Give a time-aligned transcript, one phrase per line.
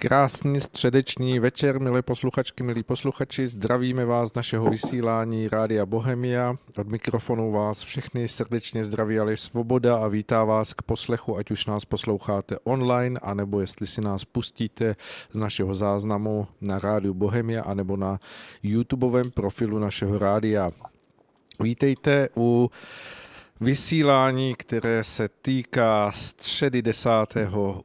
[0.00, 3.46] Krásný středeční večer, milé posluchačky, milí posluchači.
[3.46, 6.56] Zdravíme vás z našeho vysílání Rádia Bohemia.
[6.78, 11.66] Od mikrofonu vás všechny srdečně zdraví Aleš Svoboda a vítá vás k poslechu, ať už
[11.66, 14.96] nás posloucháte online, anebo jestli si nás pustíte
[15.32, 18.20] z našeho záznamu na Rádiu Bohemia, anebo na
[18.62, 20.68] YouTubeovém profilu našeho rádia.
[21.62, 22.70] Vítejte u
[23.60, 27.10] vysílání, které se týká středy 10.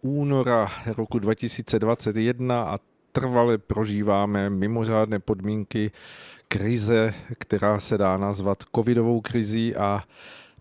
[0.01, 2.79] února roku 2021 a
[3.11, 5.91] trvale prožíváme mimořádné podmínky
[6.47, 10.03] krize, která se dá nazvat covidovou krizí a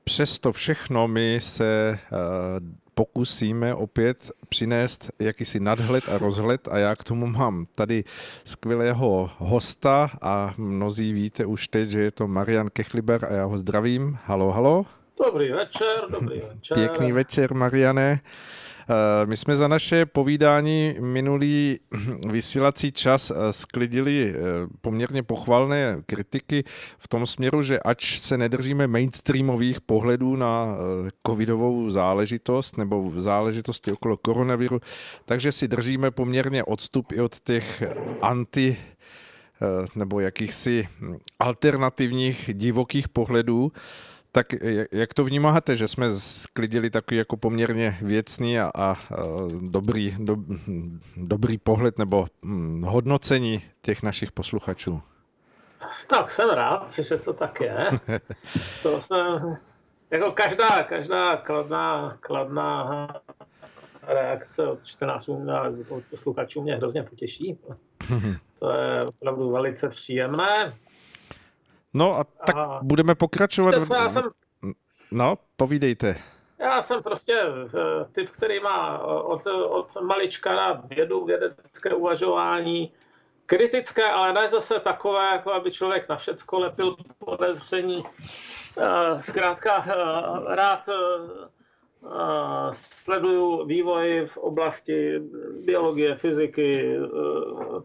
[0.04, 2.00] přesto všechno my se eh,
[2.94, 8.04] pokusíme opět přinést jakýsi nadhled a rozhled a já k tomu mám tady
[8.44, 13.58] skvělého hosta a mnozí víte už teď, že je to Marian Kechliber a já ho
[13.58, 14.18] zdravím.
[14.24, 14.86] Halo, halo.
[15.18, 16.74] Dobrý večer, dobrý večer.
[16.74, 18.20] Pěkný večer, Mariane.
[18.88, 21.80] Eh, my jsme za naše povídání minulý
[22.30, 24.40] vysílací čas eh, sklidili eh,
[24.80, 26.64] poměrně pochvalné kritiky
[26.98, 30.76] v tom směru, že ač se nedržíme mainstreamových pohledů na
[31.26, 34.80] covidovou záležitost nebo v záležitosti okolo koronaviru,
[35.24, 37.82] takže si držíme poměrně odstup i od těch
[38.22, 38.76] anti
[39.94, 40.88] nebo jakýchsi
[41.38, 43.72] alternativních divokých pohledů.
[44.34, 44.46] Tak
[44.92, 48.96] jak to vnímáte, že jsme sklidili takový jako poměrně věcný a, a
[49.60, 50.36] dobrý, do,
[51.16, 55.02] dobrý pohled nebo hm, hodnocení těch našich posluchačů?
[56.08, 57.90] Tak jsem rád, že to tak je.
[58.82, 59.56] To jsem,
[60.10, 63.08] jako každá, každá kladná, kladná
[64.02, 67.58] reakce od čtenářů a od posluchačů mě hrozně potěší.
[68.58, 70.74] To je opravdu velice příjemné.
[71.94, 72.80] No a tak a...
[72.82, 73.74] budeme pokračovat.
[73.92, 74.24] Já jsem...
[75.10, 76.16] No, povídejte.
[76.58, 82.92] Já jsem prostě eh, typ, který má od, od malička na vědu, vědecké uvažování,
[83.46, 88.04] kritické, ale ne zase takové, jako aby člověk na všecko lepil podezření.
[88.78, 90.88] Eh, zkrátka eh, rád
[92.72, 95.20] sleduju vývoj v oblasti
[95.64, 96.98] biologie, fyziky,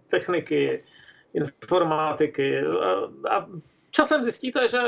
[0.07, 0.83] techniky,
[1.33, 2.63] informatiky
[3.29, 3.47] a
[3.99, 4.79] časem zjistíte, že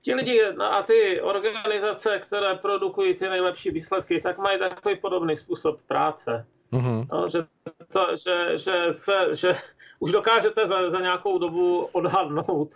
[0.00, 5.80] ti lidi a ty organizace, které produkují ty nejlepší výsledky, tak mají takový podobný způsob
[5.86, 6.46] práce.
[6.72, 7.06] Mm-hmm.
[7.12, 7.46] No, že,
[7.92, 9.52] to, že, že, se, že
[10.00, 12.68] už dokážete za, za nějakou dobu odhadnout,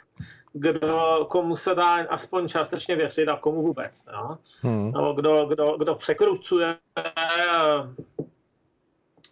[0.52, 4.06] kdo, komu se dá aspoň částečně věřit a komu vůbec.
[4.12, 4.38] No?
[4.62, 4.92] Mm.
[4.92, 6.76] No, kdo, kdo, kdo překrucuje,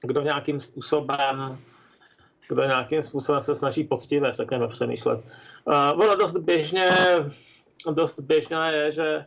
[0.02, 1.58] kdo nějakým způsobem
[2.52, 5.20] kdo nějakým způsobem se snaží poctivě, řekněme, přemýšlet.
[5.64, 6.90] Uh, ono dost běžně,
[7.90, 9.24] dost běžně je, že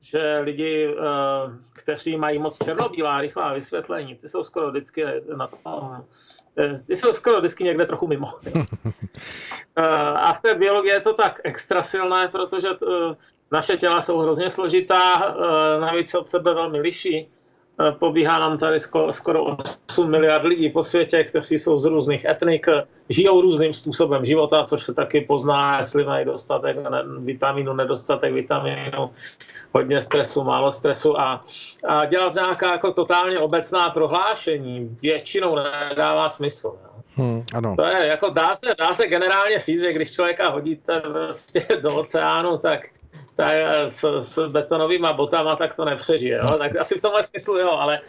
[0.00, 5.04] že lidi, uh, kteří mají moc černobílá, rychlá vysvětlení, ty jsou skoro vždycky
[5.36, 5.56] na to,
[6.58, 8.26] eh, ty jsou skoro vždycky někde trochu mimo.
[10.16, 12.68] a v té biologii je to tak extra silné, protože
[13.50, 15.36] naše těla jsou hrozně složitá,
[15.80, 17.30] navíc od sebe velmi liší.
[17.86, 18.78] Eh, pobíhá nám tady
[19.10, 19.56] skoro
[19.90, 22.66] 8 miliard lidí po světě, kteří jsou z různých etnik,
[23.08, 26.76] žijou různým způsobem života, což se taky pozná, jestli mají dostatek
[27.18, 29.10] vitamínu, nedostatek vitamínu,
[29.74, 31.44] hodně stresu, málo stresu a,
[31.88, 35.56] a dělat nějaká jako totálně obecná prohlášení většinou
[35.88, 36.78] nedává smysl.
[37.14, 37.76] Hmm, ano.
[37.76, 41.94] To je jako dá se, dá se generálně říct, že když člověka hodíte prostě do
[41.94, 42.80] oceánu, tak
[43.38, 43.54] tak
[43.86, 46.38] s, s betonovými botama, tak to nepřežije.
[46.42, 46.58] Jo?
[46.58, 48.00] Tak asi v tomhle smyslu jo, ale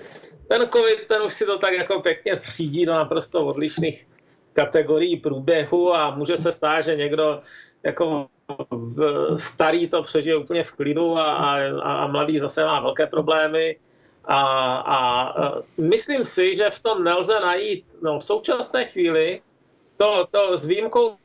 [0.47, 4.07] ten covid, ten už si to tak jako pěkně třídí do naprosto odlišných
[4.53, 7.39] kategorií průběhu a může se stát, že někdo
[7.83, 8.27] jako
[9.35, 13.77] starý to přežije úplně v klidu a, a, a mladý zase má velké problémy.
[14.25, 14.41] A,
[14.77, 15.01] a
[15.77, 19.41] myslím si, že v tom nelze najít, no v současné chvíli
[19.99, 21.17] to, to s výjimkou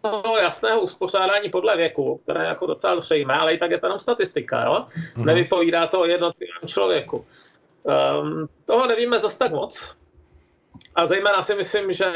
[0.00, 3.86] toho jasného uspořádání podle věku, které je jako docela zřejmé, ale i tak je to
[3.86, 4.86] jenom statistika, jo?
[4.86, 5.24] Mm-hmm.
[5.24, 7.26] Nevypovídá to o jednotlivém člověku.
[7.82, 9.96] Um, toho nevíme zase tak moc.
[10.94, 12.12] A zejména si myslím, že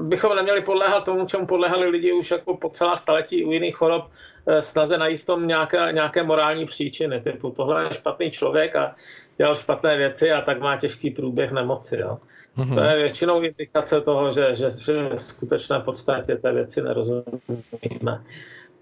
[0.00, 4.04] bychom neměli podléhat tomu, čemu podléhali lidi už jako po celá staletí u jiných chorob,
[4.04, 8.94] uh, snaze najít v tom nějaké, nějaké morální příčiny, typu tohle je špatný člověk a
[9.36, 11.96] dělal špatné věci a tak má těžký průběh nemoci.
[11.96, 12.18] Jo.
[12.58, 12.74] Mm-hmm.
[12.74, 18.24] To je většinou indikace toho, že, že, že v skutečné podstatě té věci nerozumíme.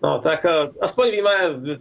[0.02, 0.50] No tak eh,
[0.80, 1.30] aspoň víme,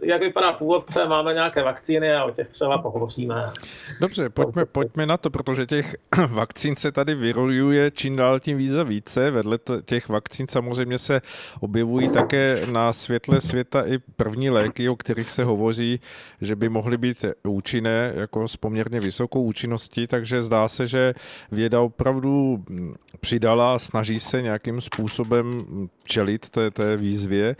[0.02, 3.52] jak vypadá původce, máme nějaké vakcíny a o těch třeba pohovoříme.
[4.00, 5.96] Dobře, pojďme, pojďme na to, protože těch
[6.28, 9.30] vakcín se tady vyrojuje čím dál tím více více.
[9.30, 11.20] Vedle těch vakcín samozřejmě se
[11.60, 16.00] objevují také na světle světa i první léky, o kterých se hovoří,
[16.40, 21.14] že by mohly být účinné jako s poměrně vysokou účinností, takže zdá se, že
[21.52, 22.64] věda opravdu
[23.20, 25.62] přidala a snaží se nějakým způsobem
[26.04, 27.56] čelit té, té výzvě.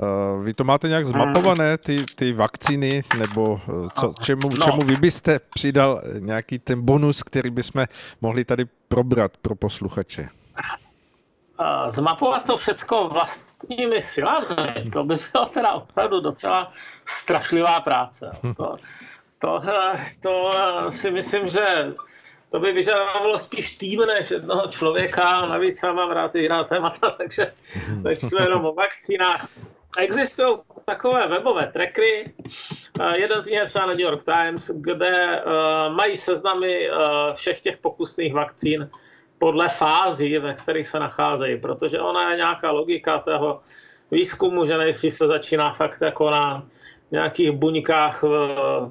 [0.00, 4.64] Eh, vy to máte nějak zmapované, ty, ty vakcíny, nebo eh, co, čemu, no.
[4.64, 7.86] čemu vy byste přidal nějaký ten bonus, který bychom
[8.20, 10.28] mohli tady probrat pro posluchače?
[11.88, 16.72] Zmapovat to všecko vlastními silami, to by byla teda opravdu docela
[17.04, 18.30] strašlivá práce.
[18.56, 18.76] To,
[19.38, 19.60] to,
[20.20, 20.50] to
[20.90, 21.92] si myslím, že
[22.50, 27.52] to by vyžadovalo spíš tým než jednoho člověka, navíc já mám rád jiná témata, takže
[28.02, 29.48] nečtu jenom o vakcínách.
[29.98, 32.34] Existují takové webové trackery,
[33.14, 35.42] jeden z nich je třeba na New York Times, kde
[35.88, 36.88] mají seznamy
[37.34, 38.90] všech těch pokusných vakcín
[39.38, 43.60] podle fází, ve kterých se nacházejí, protože ona je nějaká logika toho
[44.10, 46.66] výzkumu, že nejdřív se začíná fakt jako na
[47.10, 48.28] nějakých buňkách v,
[48.80, 48.90] v,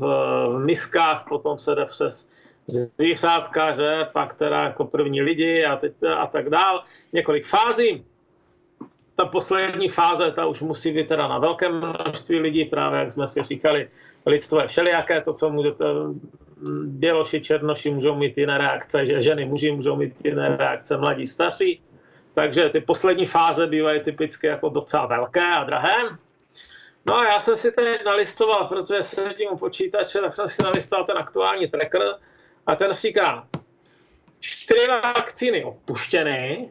[0.50, 2.30] v miskách, potom se jde přes
[2.68, 6.84] zvířátka, že, pak teda jako první lidi a, teď, a tak dál,
[7.14, 8.06] několik fází
[9.16, 13.28] ta poslední fáze, ta už musí být teda na velkém množství lidí, právě jak jsme
[13.28, 13.90] si říkali,
[14.26, 15.86] lidstvo je všelijaké, to, co můžete,
[16.86, 21.82] běloši, černoši můžou mít jiné reakce, že ženy, muži můžou mít jiné reakce, mladí, staří.
[22.34, 25.96] Takže ty poslední fáze bývají typicky jako docela velké a drahé.
[27.06, 31.06] No a já jsem si teď nalistoval, protože sedím u počítače, tak jsem si nalistoval
[31.06, 32.02] ten aktuální tracker
[32.68, 33.48] a ten říká,
[34.40, 36.70] čtyři vakcíny opuštěny,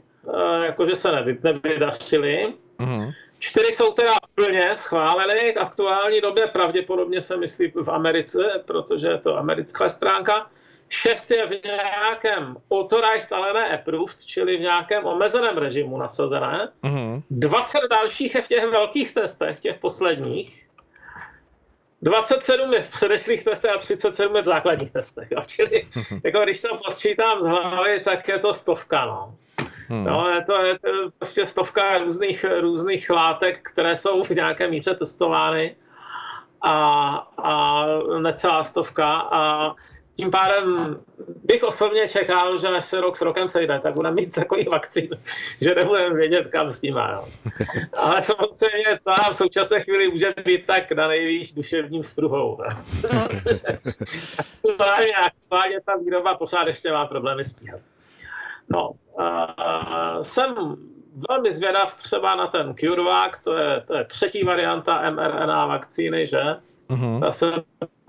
[0.64, 2.54] jakože se nevy, nevydařili.
[2.78, 3.12] Mm-hmm.
[3.38, 9.18] Čtyři jsou teda plně schváleny k aktuální době, pravděpodobně se myslí v Americe, protože je
[9.18, 10.50] to americká stránka.
[10.88, 16.68] Šest je v nějakém authorized, ale ne approved, čili v nějakém omezeném režimu nasazené.
[16.82, 17.22] Mm-hmm.
[17.30, 20.66] 20 dalších je v těch velkých testech, těch posledních.
[22.02, 25.28] 27 je v předešlých testech a 37 je v základních testech.
[25.36, 25.42] Jo.
[25.46, 25.88] Čili
[26.24, 29.06] jako když to posčítám z hlavy, tak je to stovka.
[29.06, 29.34] No.
[29.90, 30.04] Hmm.
[30.04, 30.88] No, je to, je to
[31.18, 35.76] prostě stovka různých, různých látek, které jsou v nějaké míře testovány
[36.62, 37.08] a,
[37.38, 37.86] a
[38.20, 39.74] necelá stovka a
[40.16, 40.96] tím pádem
[41.44, 45.08] bych osobně čekal, že až se rok s rokem sejde, tak budeme mít takový vakcín,
[45.60, 47.24] že nebudeme vědět, kam s ním má.
[47.92, 52.58] Ale samozřejmě to v současné chvíli může být tak na nejvýš duševním spruhou.
[54.38, 57.80] aktuálně, aktuálně ta výroba pořád ještě má problémy stíhat.
[58.72, 60.54] No, uh, jsem
[61.28, 66.42] velmi zvědav třeba na ten CureVac, to je, to je třetí varianta mRNA vakcíny, že?
[66.88, 67.20] Uh-huh.
[67.20, 67.52] Ta se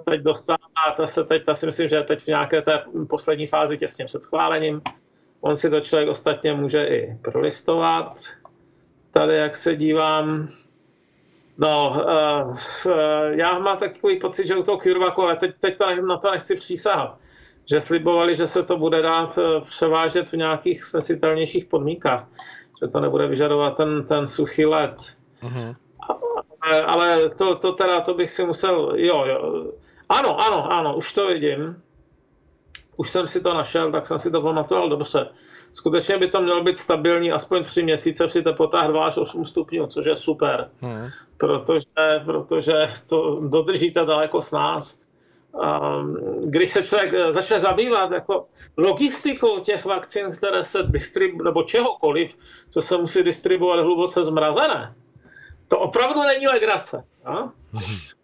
[0.06, 0.58] teď dostává,
[0.98, 4.06] ta se teď, ta si myslím, že je teď v nějaké té poslední fázi těsně
[4.06, 4.82] před schválením.
[5.42, 8.14] On si to člověk ostatně může i prolistovat.
[9.12, 10.50] Tady, jak se dívám,
[11.58, 12.04] No,
[12.46, 12.94] uh, uh,
[13.30, 16.56] já mám takový pocit, že u toho CureVacu, ale teď, teď to, na to nechci
[16.56, 17.18] přísahat,
[17.72, 22.28] že slibovali, že se to bude dát eh, převážet v nějakých snesitelnějších podmínkách,
[22.84, 24.96] že to nebude vyžadovat ten, ten suchý led.
[25.44, 25.76] Uh-huh.
[26.62, 29.72] Ale, ale to, to teda, to bych si musel, jo, jo.
[30.10, 31.82] Ano, ano, ano, už to vidím.
[32.98, 35.30] Už jsem si to našel, tak jsem si to pamatoval dobře.
[35.74, 39.88] Skutečně by to mělo být stabilní aspoň tři měsíce při teplotách 2 až 8 stupňů,
[39.88, 41.08] což je super, hmm.
[41.38, 42.74] protože, protože
[43.10, 45.01] to dodržíte daleko s nás
[46.46, 48.46] když se člověk eh, začne zabývat jako
[48.78, 52.38] logistikou těch vakcín, které se distribuují, nebo čehokoliv,
[52.70, 54.96] co se musí distribuovat hluboce zmrazené,
[55.68, 57.04] to opravdu není legrace.
[57.26, 57.52] No?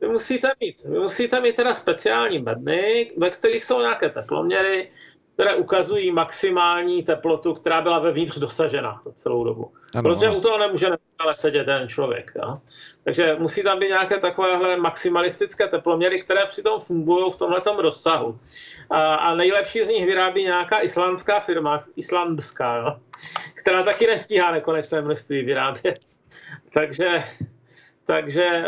[0.02, 4.92] Vy musíte mít, vy musíte mít teda speciální bedny, ve kterých jsou nějaké teploměry,
[5.38, 9.74] které ukazují maximální teplotu, která byla vevnitř dosažena za celou dobu.
[9.96, 12.32] Ano, Protože u toho nemůže neustále sedět ten člověk.
[12.36, 12.60] Jo?
[13.04, 18.40] Takže musí tam být nějaké takovéhle maximalistické teploměry, které přitom fungují v tomhle rozsahu.
[18.90, 23.00] A, a nejlepší z nich vyrábí nějaká islandská firma, islandská, jo?
[23.54, 26.00] která taky nestíhá nekonečné množství vyrábět.
[26.74, 27.24] Takže,
[28.06, 28.64] takže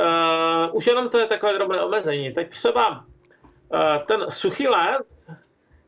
[0.70, 2.32] uh, už jenom to je takové drobné omezení.
[2.32, 5.06] Teď třeba uh, ten suchý led,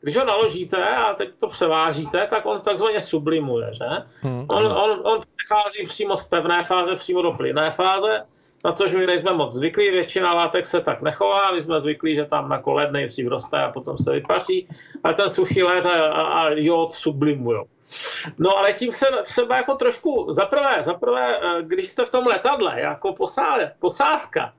[0.01, 3.85] když ho naložíte a teď to převážíte, tak on takzvaně sublimuje, že?
[4.21, 4.45] Hmm.
[4.49, 8.23] On, on, on přechází přímo z pevné fáze přímo do plynné fáze,
[8.65, 12.25] na což my nejsme moc zvyklí, většina látek se tak nechová, my jsme zvyklí, že
[12.25, 14.67] tam jako led nejdřív roste a potom se vypaří,
[15.03, 17.61] ale ten suchý led a, a, a jod sublimují.
[18.37, 22.81] No ale tím se třeba jako trošku, zaprvé, zaprvé, eh, když jste v tom letadle
[22.81, 23.15] jako
[23.79, 24.53] posádka,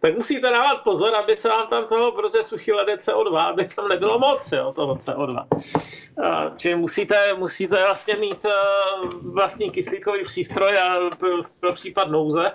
[0.00, 4.18] tak musíte dávat pozor, aby se vám tam toho procesu chylede CO2, aby tam nebylo
[4.18, 5.46] moc jo, toho CO2.
[6.56, 8.46] Čili musíte, musíte vlastně mít
[9.22, 11.10] vlastní kyslíkový přístroj a
[11.60, 12.50] pro případ nouze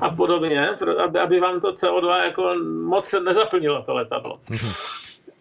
[0.00, 0.68] a podobně,
[1.04, 4.40] aby, aby vám to CO2 jako moc nezaplnilo to letadlo.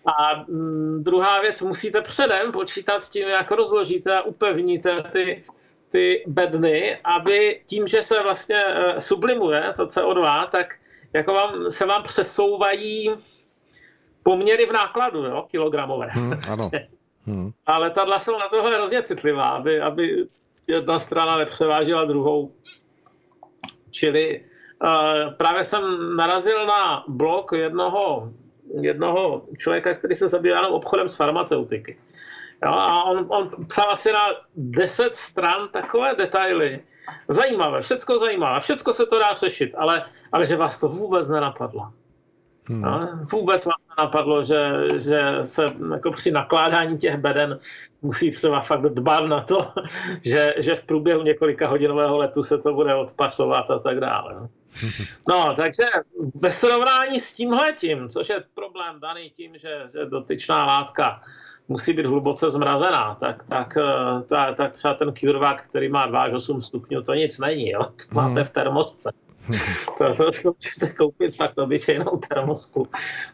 [0.06, 5.44] A mm, druhá věc, musíte předem počítat s tím, jak rozložíte a upevníte ty,
[5.90, 10.76] ty bedny, aby tím, že se vlastně e, sublimuje to CO2, tak
[11.14, 13.12] jako vám, se vám přesouvají
[14.24, 16.08] poměry v nákladu, jo, kilogramové.
[16.08, 16.70] Hmm, ano.
[17.26, 17.52] Hmm.
[17.66, 20.28] A letadla jsou na tohle hrozně citlivá, aby, aby
[20.68, 22.52] jedna strana nepřevážila druhou.
[23.92, 24.46] Čili
[24.84, 28.32] uh, právě jsem narazil na blok jednoho,
[28.82, 31.98] jednoho člověka, který se zabývá obchodem s farmaceutiky.
[32.66, 36.84] Jo, a on, on psal asi na 10 stran takové detaily.
[37.28, 41.92] Zajímavé, všecko zajímavé, všecko se to dá řešit, ale, ale že vás to vůbec nenapadlo.
[42.70, 42.82] Hmm.
[42.82, 47.60] No, vůbec vás nenapadlo, že, že se jako při nakládání těch beden
[48.02, 49.58] musí třeba fakt dbát na to,
[50.22, 54.36] že, že v průběhu několika hodinového letu se to bude odpařovat a tak dále.
[54.36, 54.50] No,
[55.30, 55.84] no takže
[56.36, 61.22] ve srovnání s tímhletím, což je problém daný tím, že, že dotyčná látka
[61.68, 66.24] musí být hluboce zmrazená, tak, tak, eh, ta, tak třeba ten kurvák, který má 2
[66.24, 67.84] až 8 stupňů, to nic není, jo?
[67.84, 69.12] to máte v termosce.
[69.98, 72.88] to, to si můžete koupit fakt obyčejnou termosku.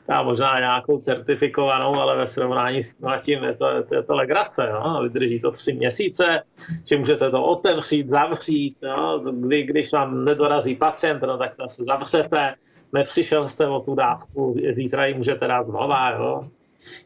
[0.09, 4.69] A možná nějakou certifikovanou, ale ve srovnání s tím je to, je to legrace.
[4.71, 5.03] Jo?
[5.03, 6.41] Vydrží to tři měsíce,
[6.85, 8.77] že můžete to otevřít, zavřít.
[8.81, 9.21] Jo?
[9.33, 12.55] Kdy, když vám nedorazí pacient, no, tak to se zavřete.
[12.93, 16.11] Nepřišel jste o tu dávku, zítra ji můžete dát znova.
[16.11, 16.49] Jo?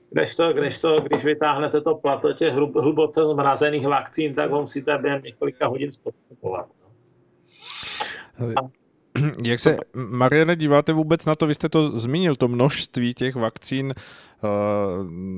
[0.09, 4.97] Když to, když to, když vytáhnete to plato těch hluboce zmrazených vakcín, tak ho musíte
[4.97, 6.67] během několika hodin spotřebovat.
[8.39, 8.71] No.
[9.43, 13.93] Jak se, Mariane, díváte vůbec na to, vy jste to zmínil, to množství těch vakcín,
[13.97, 14.47] eh,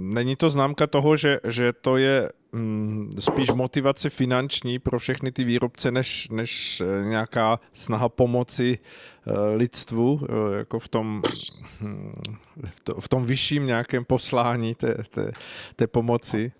[0.01, 5.43] není to známka toho, že, že to je mm, spíš motivace finanční pro všechny ty
[5.43, 10.21] výrobce, než, než eh, nějaká snaha pomoci eh, lidstvu,
[10.57, 11.21] jako v tom,
[11.81, 12.13] hm,
[13.00, 15.31] v tom vyšším nějakém poslání té, té,
[15.75, 16.51] té pomoci?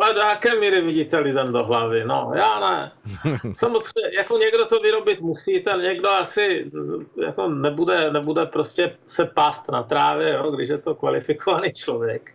[0.00, 2.04] Ale do jaké míry vidíte lidem do hlavy?
[2.04, 2.92] No, já ne.
[3.54, 6.70] Samozřejmě, jako někdo to vyrobit musí, ten někdo asi
[7.22, 12.34] jako nebude, nebude prostě se pást na trávě, jo, když je to kvalifikovaný člověk.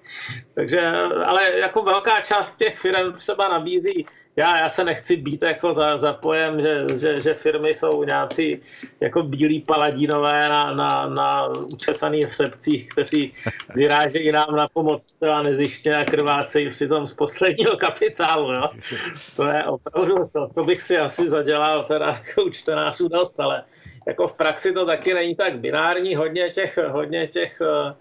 [0.56, 0.92] Takže,
[1.26, 5.98] ale jako velká část těch firm třeba nabízí já, já se nechci být jako za,
[5.98, 8.62] za pojem, že, že, že firmy jsou nějací
[9.00, 13.34] jako bílí paladínové na, na, na učesaných chřebcích, kteří
[13.76, 18.52] vyrážejí nám na pomoc zcela nezištně a krvácejí přitom z posledního kapitálu.
[18.52, 18.70] Jo?
[19.36, 23.64] To je opravdu, to, to bych si asi zadělal teda jako čtenářů dost, ale
[24.08, 26.16] jako v praxi to taky není tak binární.
[26.16, 27.92] Hodně těch, hodně těch uh,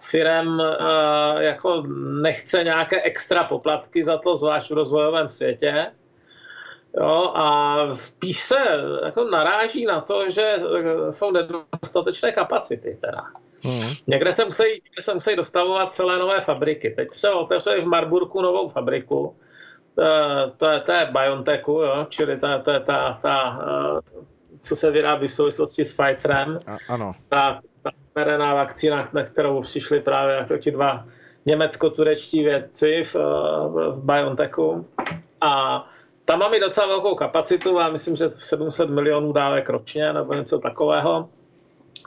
[0.00, 1.82] firem uh, jako
[2.22, 5.86] nechce nějaké extra poplatky za to, zvlášť v rozvojovém světě.
[7.00, 8.56] Jo, a spíš se
[9.04, 10.54] jako naráží na to, že
[11.10, 12.98] jsou nedostatečné kapacity.
[13.00, 13.22] Teda.
[13.64, 13.90] Mm.
[14.06, 16.90] Někde, se musí, někde se musí dostavovat celé nové fabriky.
[16.90, 19.36] Teď třeba otevřeli v Marburku novou fabriku,
[20.56, 23.60] to je, to je BioNTechu, jo, čili ta, ta, ta, ta,
[24.60, 26.58] co se vyrábí v souvislosti s Pfizerem.
[26.66, 27.14] A, ano.
[27.28, 27.60] Ta
[28.18, 31.04] mRNA vakcína, na kterou přišli právě jako ti dva
[31.46, 33.14] německo-turečtí vědci v,
[33.68, 34.86] v BioNTechu.
[35.40, 35.84] A
[36.24, 41.28] tam máme docela velkou kapacitu, a myslím, že 700 milionů dávek ročně nebo něco takového,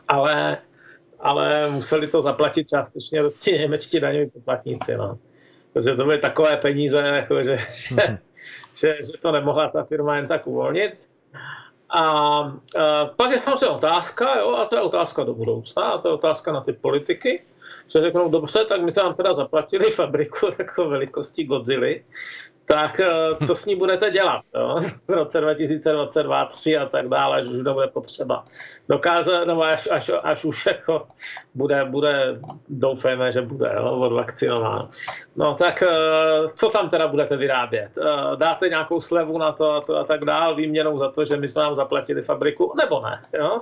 [0.07, 0.57] ale,
[1.19, 4.97] ale museli to zaplatit částečně prostě němečtí daňoví poplatníci.
[4.97, 5.17] No.
[5.73, 8.17] Protože to byly takové peníze, jako že, že,
[8.73, 11.09] že, že to nemohla ta firma jen tak uvolnit.
[11.91, 16.07] A, a pak je samozřejmě otázka, jo, a to je otázka do budoucna, a to
[16.07, 17.43] je otázka na ty politiky,
[17.87, 21.99] že řeknou, dobře, tak my jsme vám teda zaplatili fabriku jako velikosti Godzilla,
[22.65, 24.73] tak eh, co s ní budete dělat jo?
[25.07, 28.43] v roce 2022, 3 a tak dále, až už to bude potřeba
[28.89, 31.07] dokázat, nebo až, až, až už jako
[31.55, 32.39] bude, bude,
[32.69, 34.89] doufejme, že bude jo, odvakcinován.
[35.35, 35.87] No tak eh,
[36.55, 37.89] co tam teda budete vyrábět?
[37.97, 41.37] Eh, dáte nějakou slevu na to a, to a tak dále, výměnou za to, že
[41.37, 43.11] my jsme vám zaplatili fabriku, nebo ne?
[43.39, 43.61] Jo?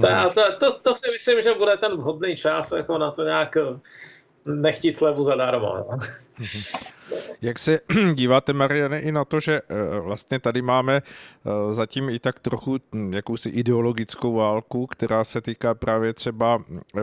[0.00, 0.30] To, hmm.
[0.30, 3.56] to, to, to si myslím, že bude ten vhodný čas jako na to nějak
[4.44, 5.76] nechtít slevu zadarmo.
[5.76, 5.98] Jo?
[7.42, 7.80] Jak se
[8.14, 12.78] díváte, Mariane, i na to, že eh, vlastně tady máme eh, zatím i tak trochu
[12.94, 17.00] hm, jakousi ideologickou válku, která se týká právě třeba eh,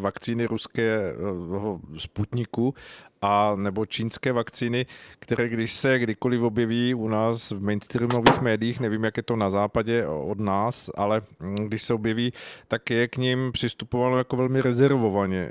[0.00, 2.74] vakcíny ruského Sputniku
[3.22, 4.86] a nebo čínské vakcíny,
[5.18, 9.50] které když se kdykoliv objeví u nás v mainstreamových médiích, nevím, jak je to na
[9.50, 12.32] západě od nás, ale hm, když se objeví,
[12.68, 15.48] tak je k ním přistupováno jako velmi rezervovaně.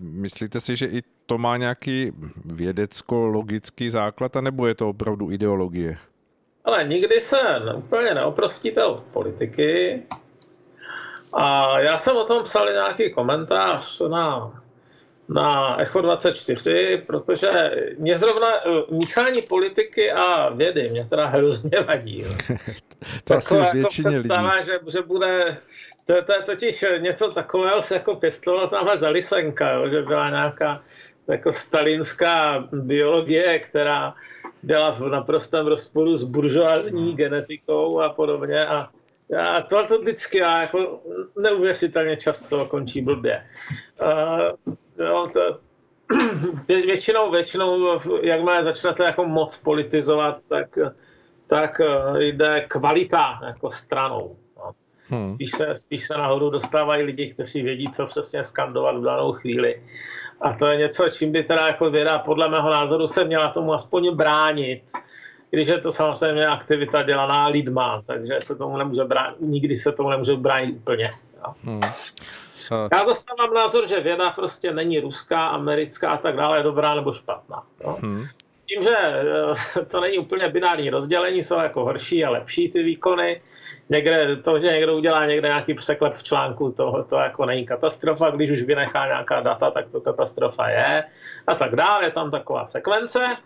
[0.00, 2.12] Myslíte si, že i to má nějaký
[2.44, 5.98] vědecko-logický základ, anebo je to opravdu ideologie?
[6.64, 7.38] Ale nikdy se
[7.76, 10.02] úplně neoprostíte od politiky.
[11.32, 14.52] A já jsem o tom psal nějaký komentář na,
[15.28, 17.50] na Echo 24, protože
[17.98, 22.24] mě zrovna eh, míchání politiky a vědy mě teda hrozně vadí.
[23.24, 24.66] to Takové asi jako představa, lidí.
[24.66, 25.58] Že, že bude
[26.06, 30.30] to, to je totiž něco takového se jako pěstovalo tamhle za Lisenka, jo, že byla
[30.30, 30.82] nějaká
[31.28, 34.14] jako stalinská biologie, která
[34.62, 38.66] byla v naprostém rozporu s buržoázní genetikou a podobně.
[38.66, 38.90] A
[39.28, 41.00] já to, to vždycky já jako
[41.40, 43.46] neuvěřitelně často končí blbě.
[44.02, 44.74] Uh,
[45.06, 45.58] jo, to,
[46.68, 50.78] většinou, většinou, jakmile začnete jako moc politizovat, tak,
[51.46, 51.80] tak
[52.18, 54.36] jde kvalita jako stranou.
[55.10, 55.18] No.
[55.18, 55.34] Hmm.
[55.34, 59.82] Spíš, se, spíš se nahoru dostávají lidi, kteří vědí, co přesně skandovat v danou chvíli.
[60.40, 63.74] A to je něco, čím by teda jako věda podle mého názoru se měla tomu
[63.74, 64.82] aspoň bránit,
[65.50, 70.10] když je to samozřejmě aktivita dělaná lidma, takže se tomu nemůže bránit, nikdy se tomu
[70.10, 71.10] nemůže bránit úplně.
[71.36, 71.54] Jo.
[71.64, 71.80] Hmm.
[72.92, 77.12] Já zastávám názor, že věda prostě není ruská, americká a tak dále, je dobrá nebo
[77.12, 77.62] špatná.
[77.84, 77.96] Jo.
[78.00, 78.26] Hmm
[78.66, 83.42] tím, že eh, to není úplně binární rozdělení, jsou jako horší a lepší ty výkony.
[83.88, 88.30] Někde, to, že někdo udělá někde nějaký překlep v článku, to, to jako není katastrofa,
[88.30, 91.04] když už vynechá nějaká data, tak to katastrofa je
[91.46, 93.36] a tak dále, je tam taková sekvence.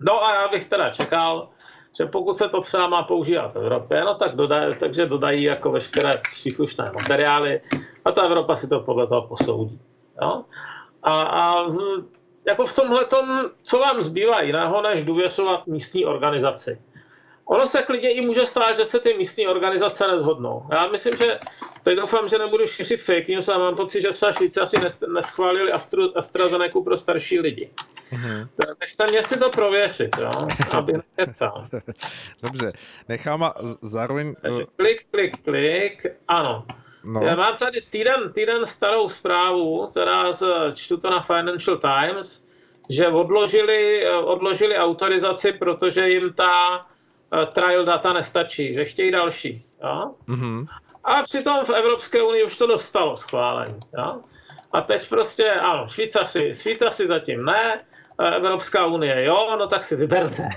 [0.00, 1.48] No a já bych teda čekal,
[1.98, 5.70] že pokud se to třeba má používat v Evropě, no tak dodaj, takže dodají jako
[5.70, 7.60] veškeré příslušné materiály
[8.04, 9.80] a ta Evropa si to podle toho posoudí.
[10.22, 10.44] Jo?
[11.02, 11.64] A, a
[12.48, 13.06] jako v tomhle
[13.62, 16.80] co vám zbývá jiného, než důvěřovat místní organizaci.
[17.44, 20.66] Ono se klidně i může stát, že se ty místní organizace nezhodnou.
[20.72, 21.38] Já myslím, že
[21.82, 24.76] teď doufám, že nebudu šířit fake news a mám pocit, že třeba Švýcaři
[25.08, 27.70] neschválili Astru, AstraZeneca pro starší lidi.
[28.12, 28.48] Mm-hmm.
[28.80, 30.30] Nechte mě si to prověřit, jo,
[30.70, 31.66] aby nekecal.
[32.42, 32.70] Dobře,
[33.08, 34.34] nechám a zároveň...
[34.76, 36.66] Klik, klik, klik, ano.
[37.04, 37.22] No.
[37.22, 42.46] Já mám tady týden, týden starou zprávu, která z, čtu to na Financial Times,
[42.90, 49.66] že odložili, odložili autorizaci, protože jim ta uh, trial data nestačí, že chtějí další.
[49.82, 50.14] Jo?
[50.28, 50.66] Mm-hmm.
[51.04, 53.78] A přitom v Evropské unii už to dostalo schválení.
[53.98, 54.20] Jo?
[54.72, 57.84] A teď prostě, ano, Švýcaři, Švýcaři zatím ne,
[58.36, 60.48] Evropská unie, jo, no tak si vyberte.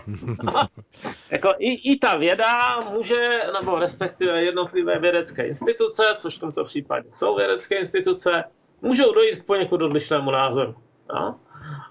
[1.31, 7.07] jako i, i ta věda může, nebo respektive jednotlivé vědecké instituce, což v tomto případě
[7.11, 8.43] jsou vědecké instituce,
[8.81, 10.75] můžou dojít k poněkud odlišnému názoru.
[11.15, 11.35] Jo?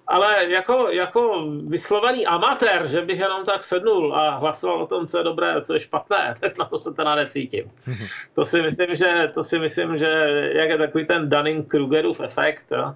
[0.07, 5.19] Ale jako, jako vyslovený amatér, že bych jenom tak sednul a hlasoval o tom, co
[5.19, 7.71] je dobré a co je špatné, tak na to se teda necítím.
[8.35, 10.07] To si myslím, že, to si myslím, že
[10.55, 12.95] jak je takový ten Dunning-Krugerův efekt, jo?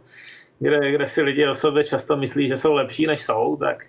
[0.58, 3.84] Kde, kde si lidi o sobě často myslí, že jsou lepší, než jsou, tak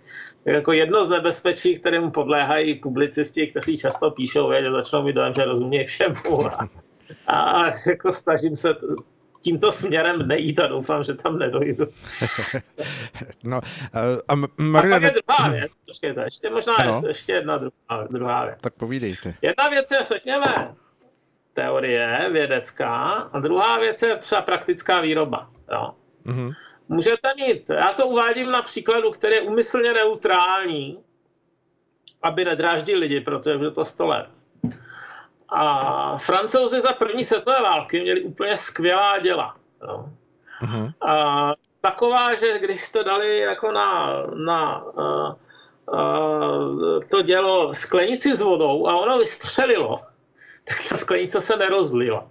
[0.46, 5.34] jako jedno z nebezpečí, kterým podléhají publicisti, kteří často píšou, je, že začnou mít dojem,
[5.34, 6.46] že rozumějí všemu.
[7.28, 8.76] A, a jako snažím se
[9.42, 11.86] tímto směrem nejít a doufám, že tam nedojdu.
[13.44, 13.62] no,
[14.28, 14.96] a, Maria...
[14.96, 17.02] a pak je druhá věc, počkejte, ještě možná no.
[17.08, 18.58] ještě jedna druhá, druhá věc.
[18.62, 19.34] Tak povídejte.
[19.42, 20.76] Jedna věc je, řekněme,
[21.54, 25.50] teorie vědecká a druhá věc je třeba praktická výroba.
[25.72, 25.94] Jo.
[26.26, 26.54] Mm-hmm.
[26.88, 31.00] Můžete mít, já to uvádím na příkladu, který je umyslně neutrální,
[32.24, 34.30] aby nedráždil lidi, protože je to 100 let.
[35.50, 39.56] A francouzi za první světové války měli úplně skvělá děla.
[39.88, 40.10] No.
[40.62, 40.94] Uh-huh.
[41.02, 45.36] A taková, že když jste dali jako na, na uh,
[45.94, 50.02] uh, to dělo sklenici s vodou a ono vystřelilo,
[50.68, 52.30] tak ta sklenice se nerozlila.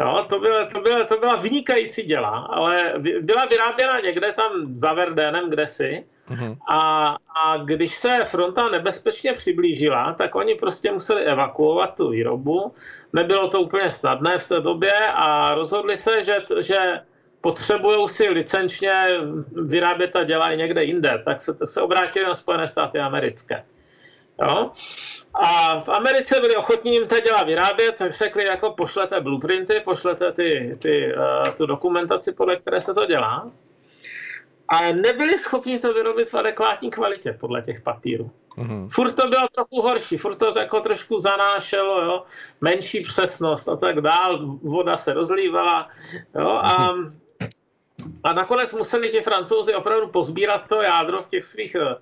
[0.00, 4.92] Jo, to, byla, to, byla, to byla vynikající děla, ale byla vyráběna někde tam za
[4.92, 6.56] Verdénem kdesi mm-hmm.
[6.68, 12.74] a, a když se fronta nebezpečně přiblížila, tak oni prostě museli evakuovat tu výrobu.
[13.12, 17.00] Nebylo to úplně snadné v té době a rozhodli se, že, že
[17.40, 18.92] potřebují si licenčně
[19.62, 23.64] vyrábět ta děla i někde jinde, tak se, se obrátili na Spojené státy americké.
[24.42, 24.70] Jo?
[25.34, 30.32] A v Americe byli ochotní jim to dělat vyrábět, tak řekli, jako pošlete blueprinty, pošlete
[30.32, 33.50] ty, ty, uh, tu dokumentaci, podle které se to dělá.
[34.68, 38.30] ale nebyli schopni to vyrobit v adekvátní kvalitě podle těch papírů.
[38.58, 38.88] Mm-hmm.
[38.88, 42.24] Furt to bylo trochu horší, furt to jako trošku zanášelo, jo?
[42.60, 45.88] menší přesnost a tak dál, voda se rozlívala
[46.38, 46.48] jo?
[46.48, 46.94] A,
[48.24, 51.94] a nakonec museli ti francouzi opravdu pozbírat to jádro v těch svých eh,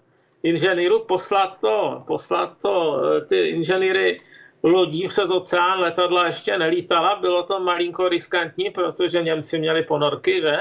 [0.42, 4.20] inženýrů, poslat to, poslat to eh, ty inženýry
[4.62, 10.56] lodí přes oceán, letadla ještě nelítala, bylo to malinko riskantní, protože Němci měli ponorky, že?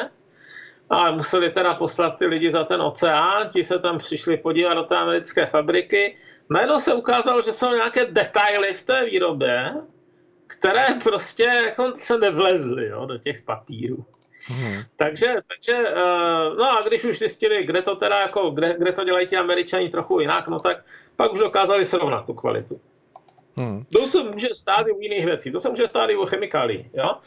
[0.89, 4.83] A museli teda poslat ty lidi za ten oceán, ti se tam přišli podívat do
[4.83, 6.17] té americké fabriky.
[6.49, 9.73] Najednou se ukázalo, že jsou nějaké detaily v té výrobě,
[10.47, 14.05] které prostě jako se nevlezly jo, do těch papírů.
[14.47, 14.81] Hmm.
[14.97, 19.03] Takže, takže, eh, no a když už zjistili, kde to teda jako, kde, kde to
[19.03, 22.81] dělají ti američani trochu jinak, no tak pak už dokázali srovnat tu kvalitu.
[23.55, 23.85] Hmm.
[23.93, 26.89] To se může stát i u jiných věcí, to se může stát i u chemikálí,
[26.93, 27.17] jo?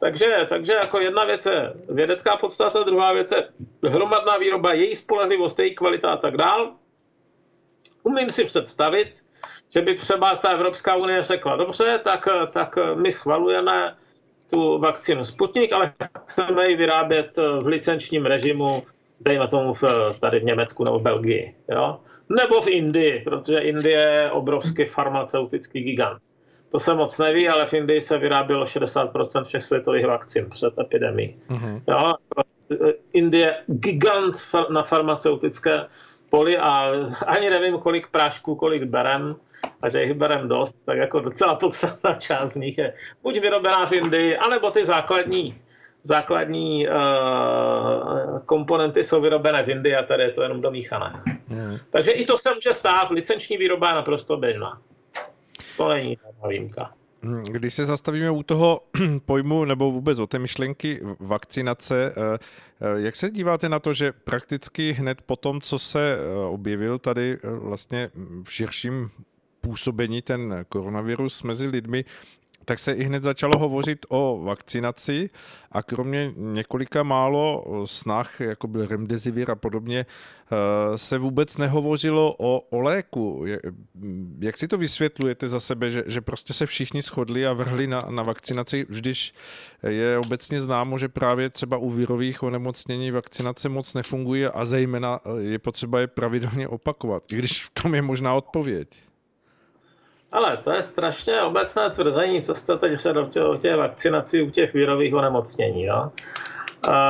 [0.00, 3.48] Takže, takže jako jedna věc je vědecká podstata, druhá věc je
[3.90, 6.74] hromadná výroba, její spolehlivost, její kvalita a tak dál.
[8.02, 9.08] Umím si představit,
[9.68, 13.96] že by třeba ta Evropská unie řekla, dobře, tak, tak my schvalujeme
[14.54, 18.82] tu vakcínu Sputnik, ale chceme ji vyrábět v licenčním režimu,
[19.20, 19.82] dejme tomu v,
[20.20, 21.54] tady v Německu nebo v Belgii.
[21.70, 22.00] Jo?
[22.28, 26.22] Nebo v Indii, protože Indie je obrovský farmaceutický gigant.
[26.70, 31.36] To se moc neví, ale v Indii se vyrábělo 60% všech světových vakcín před epidemí.
[31.48, 31.82] Mm-hmm.
[31.88, 32.14] Jo?
[33.12, 34.36] Indie gigant
[34.70, 35.86] na farmaceutické
[36.34, 36.88] poli a
[37.26, 39.28] ani nevím, kolik prášků, kolik berem
[39.82, 43.86] a že jich berem dost, tak jako docela podstatná část z nich je buď vyrobená
[43.86, 45.60] v Indii, anebo ty základní
[46.06, 46.94] základní uh,
[48.46, 51.22] komponenty jsou vyrobené v Indii a tady je to jenom domíchané.
[51.48, 51.78] Mm.
[51.90, 54.80] Takže i to se může stát, licenční výroba je naprosto běžná.
[55.76, 56.92] To není žádná výjimka.
[57.50, 58.80] Když se zastavíme u toho
[59.26, 62.38] pojmu nebo vůbec o té myšlenky vakcinace, eh,
[62.80, 67.38] eh, jak se díváte na to, že prakticky hned po tom, co se objevil tady
[67.42, 68.10] vlastně
[68.48, 69.10] v širším
[69.60, 72.04] působení ten koronavirus mezi lidmi,
[72.64, 75.30] tak se i hned začalo hovořit o vakcinaci
[75.72, 82.60] a kromě několika málo snah, jako byl Remdesivir a podobně, eh, se vůbec nehovořilo o,
[82.60, 83.44] o léku.
[84.38, 88.00] Jak si to vysvětlujete za sebe, že, že prostě se všichni shodli a vrhli na,
[88.10, 89.34] na vakcinaci, když
[89.88, 95.58] je obecně známo, že právě třeba u virových onemocnění vakcinace moc nefunguje a zejména je
[95.58, 98.88] potřeba je pravidelně opakovat, i když v tom je možná odpověď.
[100.34, 104.74] Ale to je strašně obecné tvrzení, co jste teď předl o těch vakcinací u těch
[104.74, 105.84] virových onemocnění.
[105.84, 106.10] Jo?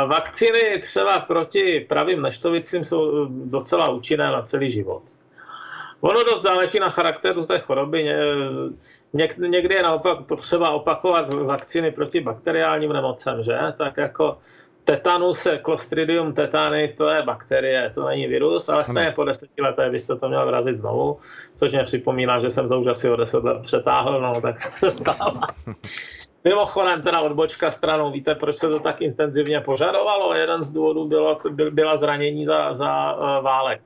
[0.06, 5.02] Vakcíny třeba proti pravým neštovicím jsou docela účinné na celý život.
[6.00, 8.14] Ono dost záleží na charakteru té choroby.
[9.38, 13.58] Někdy je naopak potřeba opakovat vakcíny proti bakteriálním nemocem, že?
[13.78, 14.38] Tak jako
[14.84, 20.16] tetanus, clostridium tetani, to je bakterie, to není virus, ale stejně po deseti letech byste
[20.16, 21.18] to měl vrazit znovu,
[21.54, 24.90] což mě připomíná, že jsem to už asi o deset let přetáhl, no tak se
[24.90, 25.40] stává.
[26.44, 30.34] Mimochodem, teda odbočka stranou, víte, proč se to tak intenzivně požadovalo?
[30.34, 31.38] Jeden z důvodů bylo,
[31.70, 33.80] byla zranění za, za uh, válek.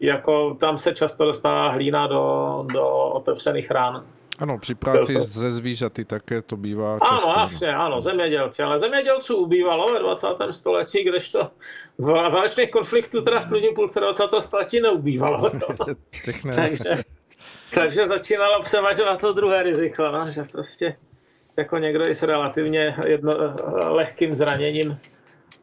[0.00, 4.04] Jako tam se často dostává hlína do, do otevřených rán.
[4.38, 7.30] Ano, při práci ze zvířaty také to bývá často.
[7.30, 10.26] Ano, jasně, ano, zemědělci, ale zemědělců ubývalo ve 20.
[10.50, 11.50] století, kdežto
[11.98, 14.24] v válečných konfliktů teda v prvním půlce 20.
[14.40, 15.50] století neubývalo.
[16.44, 16.54] ne.
[16.54, 17.04] takže,
[17.74, 20.96] takže začínalo převažovat to druhé riziko, no, že prostě
[21.56, 23.32] jako někdo i s relativně jedno,
[23.86, 24.98] lehkým zraněním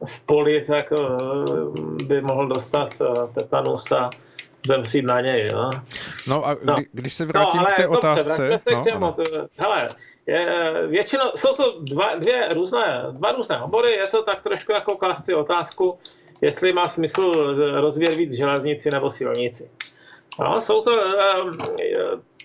[0.06, 1.04] v poli, tak eh,
[2.06, 4.10] by mohl dostat eh, tetanus a
[4.66, 5.48] zemřít na něj.
[5.52, 5.70] No,
[6.26, 6.76] no a no.
[6.92, 8.58] když se vrátím no, k té dobře, otázce...
[8.58, 9.14] se no, k těm,
[9.58, 9.88] hele,
[10.26, 14.96] je, většinou, jsou to dva, dvě různé, dva různé obory, je to tak trošku jako
[14.96, 15.98] klást si otázku,
[16.42, 17.32] jestli má smysl
[17.80, 19.70] rozvíjet víc železnici nebo silnici.
[20.38, 21.52] No, jsou to, ehm,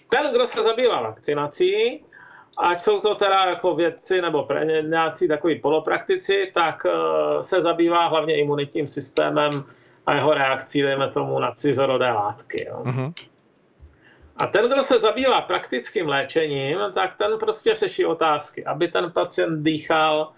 [0.10, 2.04] ten, kdo se zabývá vakcinací,
[2.58, 4.48] ať jsou to teda jako vědci nebo
[4.82, 9.52] nějací takový polopraktici, tak eh, se zabývá hlavně imunitním systémem
[10.06, 12.66] a jeho reakcí, dejme tomu, na cizorodé látky.
[12.70, 12.82] Jo.
[12.84, 13.14] Uh-huh.
[14.38, 19.64] A ten, kdo se zabývá praktickým léčením, tak ten prostě řeší otázky, aby ten pacient
[19.64, 20.32] dýchal,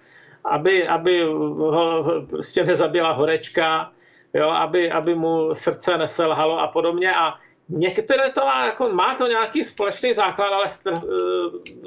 [0.46, 1.24] aby, aby
[1.58, 3.92] ho prostě nezabila horečka,
[4.34, 7.16] jo, aby, aby mu srdce neselhalo a podobně.
[7.16, 7.36] A
[7.70, 10.66] některé to má, jako, má to nějaký společný základ, ale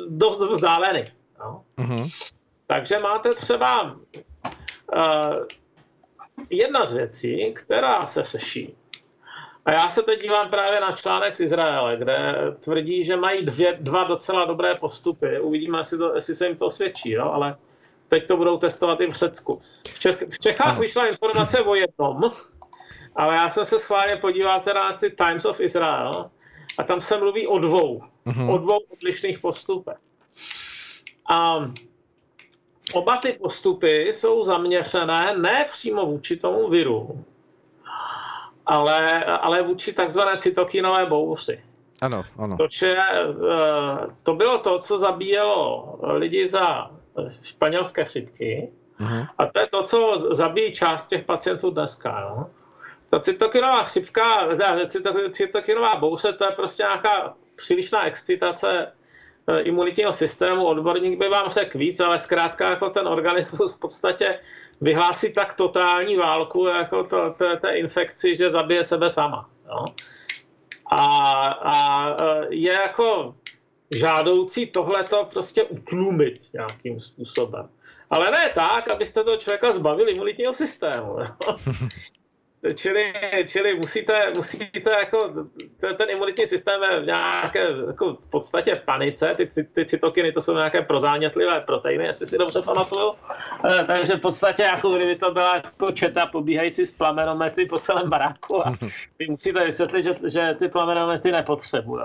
[0.08, 1.04] dost vzdálený.
[1.38, 1.60] Jo.
[1.78, 2.10] Uh-huh.
[2.66, 5.34] Takže máte třeba uh,
[6.50, 8.74] jedna z věcí, která se řeší,
[9.64, 13.78] a já se teď dívám právě na článek z Izraele, kde tvrdí, že mají dvě,
[13.80, 15.40] dva docela dobré postupy.
[15.40, 17.30] Uvidíme, jestli, to, jestli se jim to osvědčí, jo?
[17.32, 17.56] ale
[18.08, 19.60] teď to budou testovat i v Řecku.
[19.88, 22.20] V, Česk- v Čechách vyšla informace o jednom,
[23.16, 26.30] ale já jsem se schválně podíval teda na ty Times of Israel
[26.78, 28.54] a tam se mluví o dvou, mm-hmm.
[28.54, 29.98] o dvou odlišných postupech.
[31.30, 31.70] A
[32.92, 37.24] oba ty postupy jsou zaměřené ne přímo vůči tomu viru,
[38.66, 41.62] ale, ale vůči takzvané cytokinové bouři.
[42.00, 42.56] Ano, ano.
[42.56, 46.90] Což je, eh, to bylo to, co zabíjelo lidi za
[47.42, 48.70] španělské chřipky.
[49.00, 49.26] Uh-huh.
[49.38, 52.34] A to je to, co zabíjí část těch pacientů dneska.
[52.36, 52.50] No?
[53.10, 54.48] Ta cytokinová chřipka,
[55.30, 58.92] cytokinová bouře, to je prostě nějaká přílišná excitace eh,
[59.58, 60.66] imunitního systému.
[60.66, 64.38] Odborník by vám řekl víc, ale zkrátka jako ten organismus v podstatě
[64.80, 69.50] vyhlásí tak totální válku jako to, to, té infekci, že zabije sebe sama.
[69.66, 69.84] No?
[70.86, 71.06] A,
[71.48, 73.34] a e, je jako
[73.96, 77.68] žádoucí tohleto prostě utlumit nějakým způsobem.
[78.10, 81.16] Ale ne tak, abyste toho člověka zbavili imunitního systému.
[82.74, 83.12] Čili,
[83.46, 85.32] čili musíte, musíte jako,
[85.80, 90.40] ten, ten imunitní systém je v nějaké jako v podstatě panice, ty, ty cytokiny to
[90.40, 93.14] jsou nějaké prozánětlivé proteiny, jestli si dobře pamatuju.
[93.64, 98.10] E, takže v podstatě jako kdyby to byla jako četa pobíhající s plamenomety po celém
[98.10, 98.72] baráku a
[99.18, 102.04] vy musíte vysvětlit, že, že ty plamenomety nepotřebují.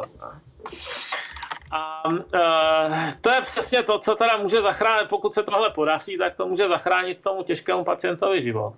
[1.71, 2.03] A
[2.35, 6.47] e, to je přesně to, co teda může zachránit, pokud se tohle podaří, tak to
[6.47, 8.73] může zachránit tomu těžkému pacientovi život.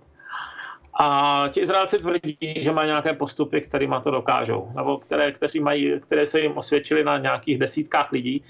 [0.99, 5.99] A ti Izraelci tvrdí, že mají nějaké postupy, kterými to dokážou, nebo které, kteří mají,
[5.99, 8.43] které se jim osvědčily na nějakých desítkách lidí.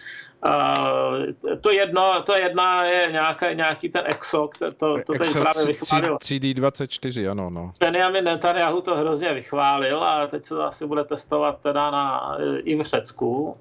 [0.48, 5.66] Uh, to jedno, to jedna je nějaké, nějaký ten EXO, to, to, to tady právě
[5.66, 6.16] vychválil.
[6.16, 7.72] 3D24, ano, no.
[7.80, 12.76] Benjamin Netanyahu to hrozně vychválil a teď se to asi bude testovat teda na, i
[12.76, 13.58] v Řecku.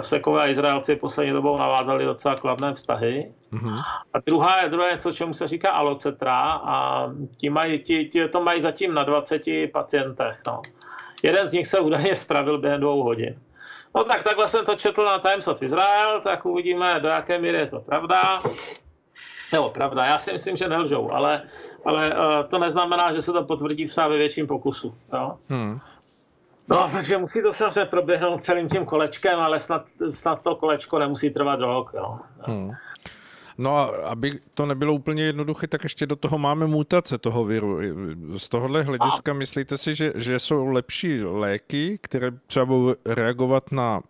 [0.00, 3.32] Sekové a Izraelci poslední dobou navázali docela kladné vztahy.
[3.52, 3.76] Mm-hmm.
[4.14, 8.40] A druhá je, druhé něco, čemu se říká alocetra a ti, mají, ti, ti to
[8.40, 10.40] mají zatím na 20 pacientech.
[10.46, 10.62] No.
[11.22, 13.40] Jeden z nich se údajně spravil během dvou hodin.
[13.94, 17.58] No tak takhle jsem to četl na Times of Israel, tak uvidíme, do jaké míry
[17.58, 18.42] je to pravda.
[19.52, 21.42] Nebo pravda, já si myslím, že nelžou, ale,
[21.84, 24.94] ale uh, to neznamená, že se to potvrdí třeba ve větším pokusu.
[25.12, 25.38] Jo?
[25.48, 25.80] Hmm.
[26.68, 31.30] No, takže musí to samozřejmě proběhnout celým tím kolečkem, ale snad, snad to kolečko nemusí
[31.30, 31.90] trvat rok.
[31.94, 32.18] Jo.
[32.40, 32.70] Hmm.
[33.58, 37.78] No a aby to nebylo úplně jednoduché, tak ještě do toho máme mutace toho viru.
[38.38, 39.34] Z tohohle hlediska a...
[39.34, 44.00] myslíte si, že, že jsou lepší léky, které třeba budou reagovat na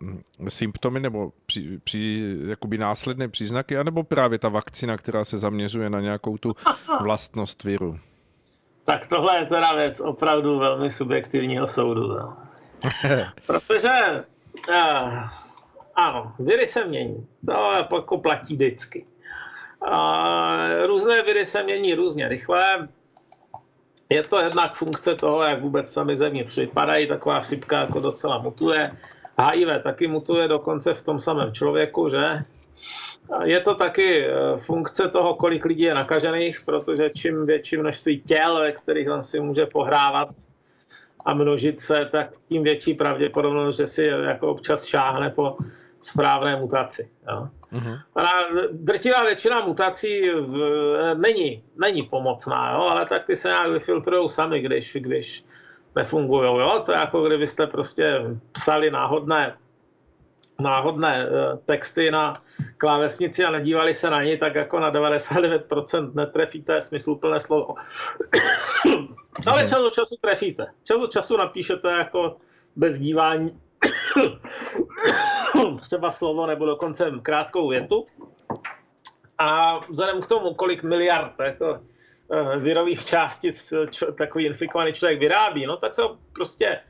[0.49, 6.01] symptomy nebo při, při, jakoby následné příznaky, anebo právě ta vakcína, která se zaměřuje na
[6.01, 6.55] nějakou tu
[7.03, 7.99] vlastnost viru?
[8.85, 12.09] Tak tohle je teda věc opravdu velmi subjektivního soudu.
[12.09, 12.37] No.
[13.47, 14.25] Protože
[14.69, 15.29] uh,
[15.95, 17.27] ano, viry se mění.
[17.47, 19.07] To jako platí vždycky.
[19.87, 22.89] Uh, různé viry se mění různě rychle.
[24.09, 27.07] Je to jednak funkce toho, jak vůbec sami zevnitř vypadají.
[27.07, 28.97] Taková chřipka jako docela mutuje.
[29.51, 32.45] HIV taky mutuje dokonce v tom samém člověku, že?
[33.45, 38.61] Je to taky eh, funkce toho, kolik lidí je nakažených, protože čím větší množství těl,
[38.61, 40.29] ve kterých on si může pohrávat
[41.27, 45.57] a množit se, tak tím větší pravděpodobnost, že si jako občas šáhne po
[46.01, 47.11] správné mutaci.
[47.31, 47.49] Jo.
[47.73, 47.99] Mm-hmm.
[48.73, 54.61] drtivá většina mutací v, není, není pomocná, jo, ale tak ty se nějak vyfiltrují sami,
[54.61, 55.45] když, když
[55.97, 56.61] nefungují.
[56.61, 56.83] Jo.
[56.87, 58.21] To je jako kdybyste prostě
[58.53, 59.55] psali náhodné
[60.59, 62.33] náhodné eh, texty na
[62.77, 67.75] klávesnici a nedívali se na ní, tak jako na 99% netrefíte smysluplné slovo.
[69.47, 70.66] Ale čas od času trefíte.
[70.85, 72.37] Čas od času napíšete jako
[72.77, 73.61] bez dívání
[75.81, 78.07] třeba slovo nebo dokonce krátkou větu.
[79.38, 81.81] A vzhledem k tomu, kolik miliard jako,
[82.33, 83.73] eh, virových částic
[84.19, 86.81] takový infikovaný člověk vyrábí, no tak se prostě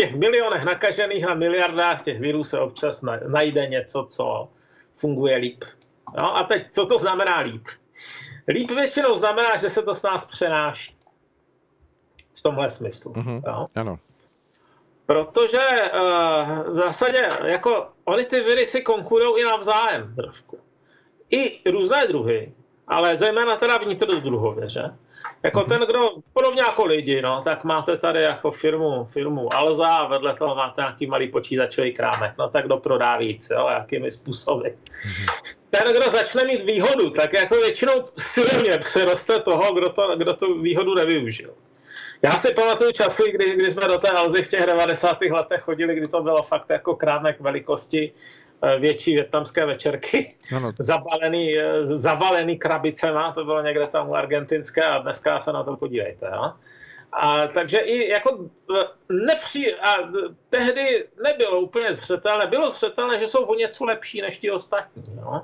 [0.00, 4.48] těch milionech nakažených a miliardách těch virů se občas najde něco, co
[4.96, 5.64] funguje líp.
[6.16, 7.68] No a teď, co to znamená líp?
[8.48, 10.96] Líp většinou znamená, že se to s nás přenáší.
[12.34, 13.12] V tomhle smyslu.
[13.12, 13.42] Mm-hmm.
[13.46, 13.66] Jo?
[13.76, 13.98] Ano.
[15.06, 20.58] Protože uh, v zásadě jako oni ty viry si konkurují i navzájem trošku.
[21.30, 22.52] I různé druhy,
[22.88, 24.82] ale zejména teda vnitrodruhově, že?
[25.42, 30.06] Jako ten, kdo, podobně jako lidi, no, tak máte tady jako firmu, firmu Alza a
[30.06, 34.68] vedle toho máte nějaký malý počítačový krámek, no tak kdo prodá víc, jo, jakými způsoby.
[35.70, 40.60] Ten, kdo začne mít výhodu, tak jako většinou silně přeroste toho, kdo, to, kdo tu
[40.60, 41.54] výhodu nevyužil.
[42.22, 45.20] Já si pamatuju časy, kdy, kdy jsme do té Alzy v těch 90.
[45.20, 48.12] letech chodili, kdy to bylo fakt jako krámek velikosti
[48.78, 50.72] větší větnamské večerky, ano.
[50.78, 56.30] zabalený, zavalený krabicema, to bylo někde tam u argentinské a dneska se na to podívejte.
[56.34, 56.52] Jo?
[57.12, 58.38] A, takže i jako
[59.08, 59.96] nepří, a
[60.50, 65.04] tehdy nebylo úplně zřetelné, bylo zřetelné, že jsou o něco lepší než ti ostatní.
[65.16, 65.42] Jo?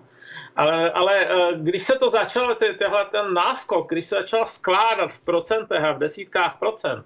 [0.57, 5.21] Ale, ale když se to začalo, ty, tyhle ten náskok, když se začal skládat v
[5.21, 7.05] procentech a v desítkách procent,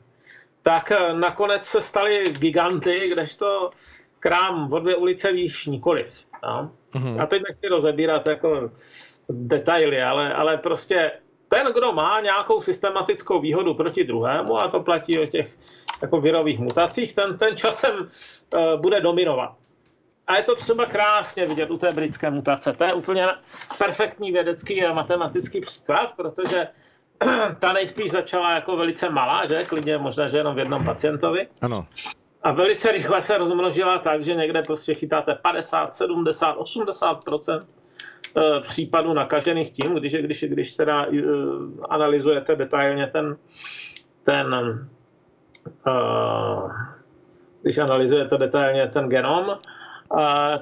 [0.62, 3.70] tak nakonec se stali giganty, kdežto
[4.20, 6.06] krám o dvě ulice výš nikoliv.
[6.42, 6.72] No?
[6.92, 7.22] Mm-hmm.
[7.22, 8.70] A teď nechci rozebírat jako
[9.28, 11.12] detaily, ale, ale prostě
[11.48, 15.58] ten, kdo má nějakou systematickou výhodu proti druhému, a to platí o těch
[16.02, 19.54] jako virových mutacích, ten, ten časem uh, bude dominovat.
[20.26, 22.72] A je to třeba krásně vidět u té britské mutace.
[22.72, 23.26] To je úplně
[23.78, 26.68] perfektní vědecký a matematický příklad, protože
[27.58, 29.64] ta nejspíš začala jako velice malá, že?
[29.64, 31.48] Klidně možná, že jenom v jednom pacientovi.
[31.60, 31.86] Ano.
[32.42, 37.60] A velice rychle se rozmnožila tak, že někde prostě chytáte 50, 70, 80%
[38.60, 41.14] případů nakažených tím, když, když, když teda uh,
[41.88, 43.36] analyzujete detailně ten,
[44.24, 44.54] ten
[45.86, 46.72] uh,
[47.62, 49.58] když analyzujete detailně ten genom,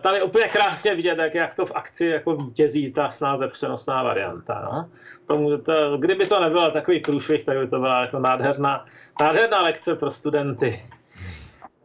[0.00, 4.02] tam je úplně krásně vidět, jak, jak to v akci jako vítězí ta snáze přenosná
[4.02, 4.68] varianta.
[4.72, 4.88] No.
[5.26, 8.84] Tomu, to, kdyby to nebylo takový průšvih, tak by to byla jako nádherná,
[9.20, 10.82] nádherná lekce pro studenty.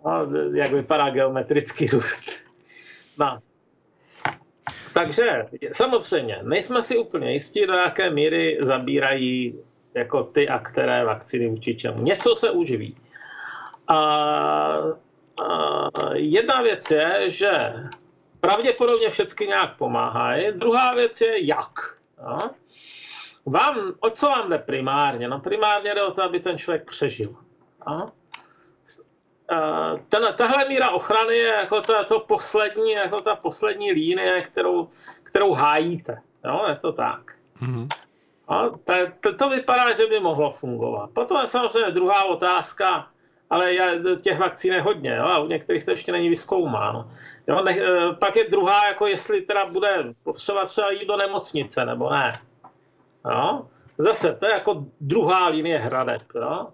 [0.06, 2.26] No, jak vypadá geometrický růst.
[3.18, 3.40] No.
[4.94, 9.60] Takže samozřejmě, nejsme si úplně jistí, do jaké míry zabírají
[9.94, 12.04] jako ty a které vakcíny vůči čemu.
[12.04, 12.98] Něco se uživí.
[13.88, 13.98] A,
[15.44, 17.74] a jedna věc je, že
[18.40, 20.52] pravděpodobně všechny nějak pomáhají.
[20.52, 21.72] Druhá věc je jak.
[22.28, 22.52] No?
[23.46, 25.28] Vám, o co vám jde primárně?
[25.28, 27.36] No primárně jde o to, aby ten člověk přežil.
[27.88, 28.12] No?
[30.10, 34.90] Ten, tahle míra ochrany je jako ta, to poslední, jako ta poslední línie, kterou,
[35.24, 36.22] kterou hájíte.
[36.46, 37.36] Jo, je to tak.
[37.62, 37.88] Mm-hmm.
[38.48, 41.10] A to, to, to vypadá, že by mohlo fungovat.
[41.14, 43.08] Potom je samozřejmě druhá otázka,
[43.50, 47.12] ale je, těch vakcín je hodně, jo, a u některých to ještě není vyskoumáno.
[47.48, 51.86] Jo, ne, e, pak je druhá, jako jestli teda bude potřeba třeba jít do nemocnice,
[51.86, 52.40] nebo ne.
[53.32, 53.66] Jo.
[53.98, 56.22] Zase, to je jako druhá linie hradeb.
[56.36, 56.68] Jo.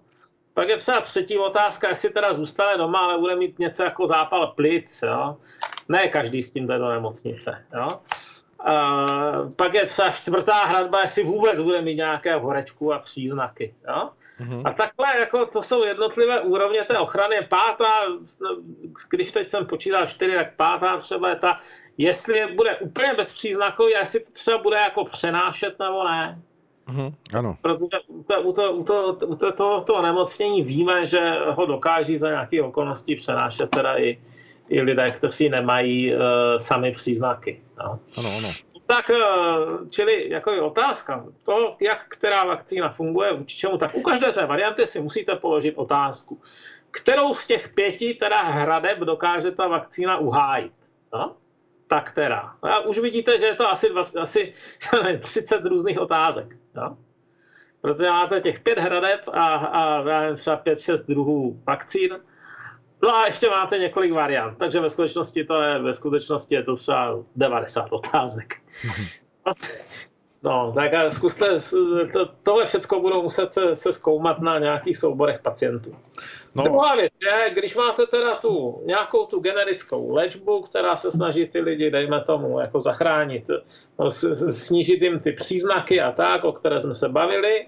[0.54, 4.46] Pak je třeba třetí otázka, jestli teda zůstane doma, ale bude mít něco jako zápal
[4.46, 5.02] plic.
[5.02, 5.36] Jo?
[5.88, 7.64] Ne každý s tím jde do nemocnice.
[7.74, 8.00] Jo?
[8.64, 9.06] A
[9.56, 13.74] pak je třeba čtvrtá hradba, jestli vůbec bude mít nějaké horečku a příznaky.
[13.88, 14.10] Jo?
[14.40, 14.62] Mm-hmm.
[14.64, 17.46] A takhle, jako to jsou jednotlivé úrovně té ochrany.
[17.48, 17.92] Pátá,
[19.10, 21.60] když teď jsem počítal čtyři, tak pátá třeba je ta,
[21.98, 26.42] jestli bude úplně bezpříznakový, jestli to třeba bude jako přenášet nebo ne.
[26.90, 27.56] Mm, ano.
[27.62, 31.66] Protože u, to, u, to, u, to, u to, to, toho nemocnění víme, že ho
[31.66, 34.18] dokáží za nějaké okolnosti přenášet teda i,
[34.68, 36.20] i lidé, kteří nemají uh,
[36.58, 37.62] sami příznaky.
[37.78, 37.98] No.
[38.16, 38.48] Ano, ano.
[38.86, 44.02] Tak, uh, čili jako je otázka, to, jak která vakcína funguje, vůči čemu, tak u
[44.02, 46.40] každé té varianty si musíte položit otázku,
[46.90, 50.72] kterou z těch pěti teda hradeb dokáže ta vakcína uhájit.
[51.14, 51.36] No?
[51.90, 52.54] tak teda.
[52.62, 54.52] A už vidíte, že je to asi, asi
[55.18, 56.56] 30 různých otázek.
[56.76, 56.96] Jo?
[57.80, 62.18] Protože máte těch pět hradeb a, a třeba pět, šest druhů vakcín.
[63.02, 66.76] No a ještě máte několik variant, takže ve skutečnosti to je, ve skutečnosti je to
[66.76, 68.54] třeba 90 otázek.
[70.42, 71.46] No, tak zkuste,
[72.12, 75.96] to, tohle všechno budou muset se, se zkoumat na nějakých souborech pacientů.
[76.54, 76.62] No.
[76.62, 81.60] Druhá věc je, když máte teda tu nějakou tu generickou léčbu, která se snaží ty
[81.60, 83.44] lidi, dejme tomu, jako zachránit,
[83.98, 87.66] no, snížit jim ty příznaky a tak, o které jsme se bavili,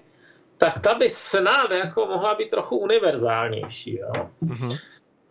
[0.57, 3.99] tak ta by snad jako mohla být trochu univerzálnější.
[3.99, 4.29] Jo?
[4.43, 4.77] Mm-hmm.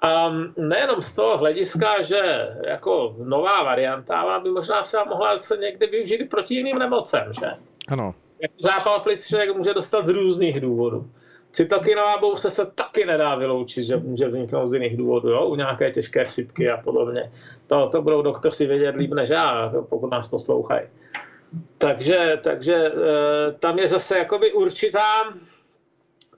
[0.02, 5.56] A nejenom z toho hlediska, že jako nová varianta, ale by možná třeba mohla se
[5.56, 7.46] někdy využít proti jiným nemocem, že?
[7.88, 8.14] Ano.
[8.42, 11.10] Jako zápal plic člověk může dostat z různých důvodů.
[11.52, 15.46] Cytokinová bouře se taky nedá vyloučit, že může vzniknout z jiných důvodů, jo?
[15.46, 17.32] u nějaké těžké chřipky a podobně.
[17.66, 20.86] To, to budou doktoři vědět líp než já, pokud nás poslouchají.
[21.78, 22.92] Takže, takže e,
[23.52, 25.34] tam je zase jakoby určitá,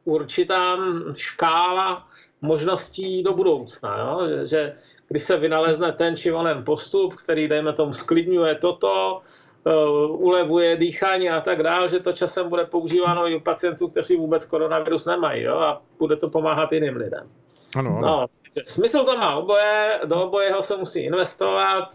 [0.05, 0.77] určitá
[1.15, 2.09] škála
[2.45, 3.99] možností do budoucna.
[3.99, 4.21] Jo?
[4.47, 4.73] Že,
[5.09, 9.23] když se vynalezne ten či onen postup, který, dejme tomu, sklidňuje toto,
[9.65, 14.17] uh, ulevuje dýchání a tak dále, že to časem bude používáno i u pacientů, kteří
[14.17, 15.57] vůbec koronavirus nemají jo?
[15.57, 17.31] a bude to pomáhat jiným lidem.
[17.77, 18.07] Ano, ano.
[18.07, 18.27] No,
[18.67, 21.89] smysl to má oboje, do obojeho se musí investovat.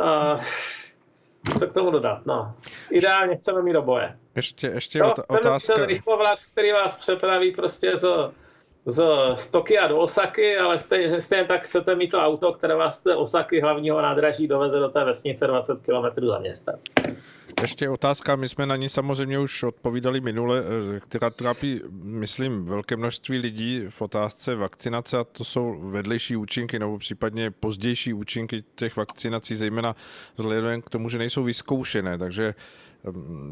[0.00, 0.40] Uh,
[1.58, 2.26] co k tomu dodat?
[2.26, 2.54] No.
[2.90, 4.18] Ideálně chceme mít oboje.
[4.36, 5.74] Ještě, ještě no, otázka.
[5.74, 8.32] Ten, ten rychlovlak, který vás přepraví prostě z
[8.86, 13.16] z, Tokia do Osaky, ale stejně, stejně tak chcete mít to auto, které vás z
[13.16, 16.74] Osaky hlavního nádraží doveze do té vesnice 20 km za městem.
[17.62, 20.62] Ještě otázka, my jsme na ní samozřejmě už odpovídali minule,
[20.96, 26.78] eh, která trápí, myslím, velké množství lidí v otázce vakcinace a to jsou vedlejší účinky
[26.78, 29.96] nebo případně pozdější účinky těch vakcinací, zejména
[30.36, 32.54] vzhledem k tomu, že nejsou vyzkoušené, takže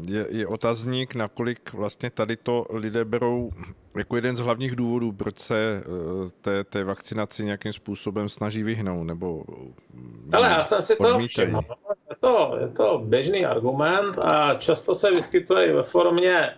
[0.07, 3.51] je, je otazník, nakolik vlastně tady to lidé berou
[3.97, 9.03] jako jeden z hlavních důvodů, proč se eh, té, té vakcinaci nějakým způsobem snaží vyhnout,
[9.03, 9.43] nebo
[10.33, 11.61] Ale já jsem si to všiml.
[12.09, 16.55] Je to, je to běžný argument a často se vyskytuje i ve formě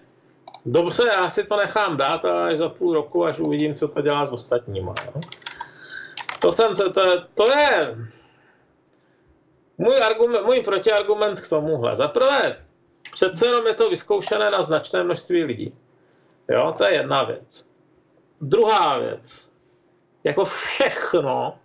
[0.65, 4.25] dobře, já si to nechám dát až za půl roku, až uvidím, co to dělá
[4.25, 4.95] s ostatníma.
[5.15, 5.21] No.
[6.39, 7.01] To, jsem, to, to,
[7.33, 7.97] to je
[9.77, 11.95] můj, argument, můj protiargument k tomuhle.
[11.95, 12.62] Za prvé,
[13.13, 15.73] přece jenom je to vyzkoušené na značné množství lidí.
[16.49, 17.71] Jo, to je jedna věc.
[18.41, 19.51] Druhá věc,
[20.23, 21.55] jako všechno,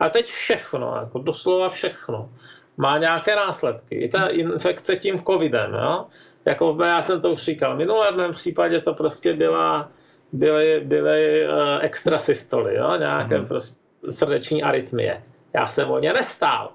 [0.00, 2.30] a teď všechno, jako doslova všechno,
[2.76, 3.94] má nějaké následky.
[3.94, 6.06] I ta infekce tím covidem, jo?
[6.44, 9.90] Jako já jsem to už říkal, minulé v mém případě to prostě byla,
[10.32, 12.96] byly, byly uh, extrasystoly, jo?
[12.96, 13.46] nějaké mm-hmm.
[13.46, 15.22] prostě srdeční arytmie.
[15.52, 16.72] Já jsem o ně nestál.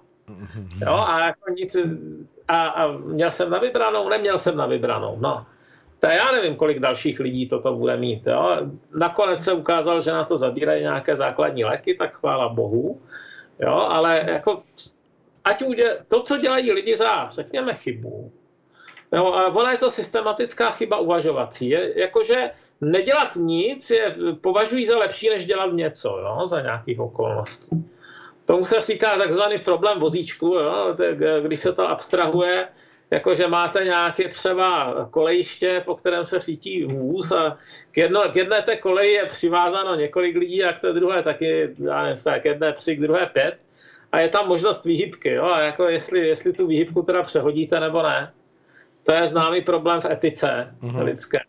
[0.82, 1.78] Jo, a jako nic,
[2.50, 5.45] a, a měl jsem na vybranou, neměl jsem na vybranou, no.
[6.00, 8.28] To já nevím, kolik dalších lidí toto bude mít.
[8.28, 8.58] Jo.
[8.95, 13.02] Nakonec se ukázalo, že na to zabírají nějaké základní léky, tak chvála bohu.
[13.60, 14.64] Jo, ale jako,
[15.43, 18.32] ať uděl, to, co dělají lidi za, řekněme, chybu,
[19.14, 21.70] jo, a ona je to systematická chyba uvažovací.
[21.70, 27.89] Je, jakože nedělat nic je, považují za lepší, než dělat něco jo, za nějakých okolností.
[28.50, 30.95] Tomu se říká takzvaný problém vozíčku, jo?
[31.41, 32.68] když se to abstrahuje,
[33.12, 37.58] jakože máte nějaké třeba kolejiště, po kterém se řítí vůz a
[37.91, 41.76] k, jedno, k jedné té koleji je přivázáno několik lidí a k té druhé taky,
[41.86, 43.58] já nevím, k jedné tři, k druhé pět
[44.12, 45.45] a je tam možnost výhybky, jo?
[45.45, 48.34] a jako jestli, jestli tu výhybku teda přehodíte nebo ne.
[49.04, 51.04] To je známý problém v etice mm-hmm.
[51.04, 51.39] lidské.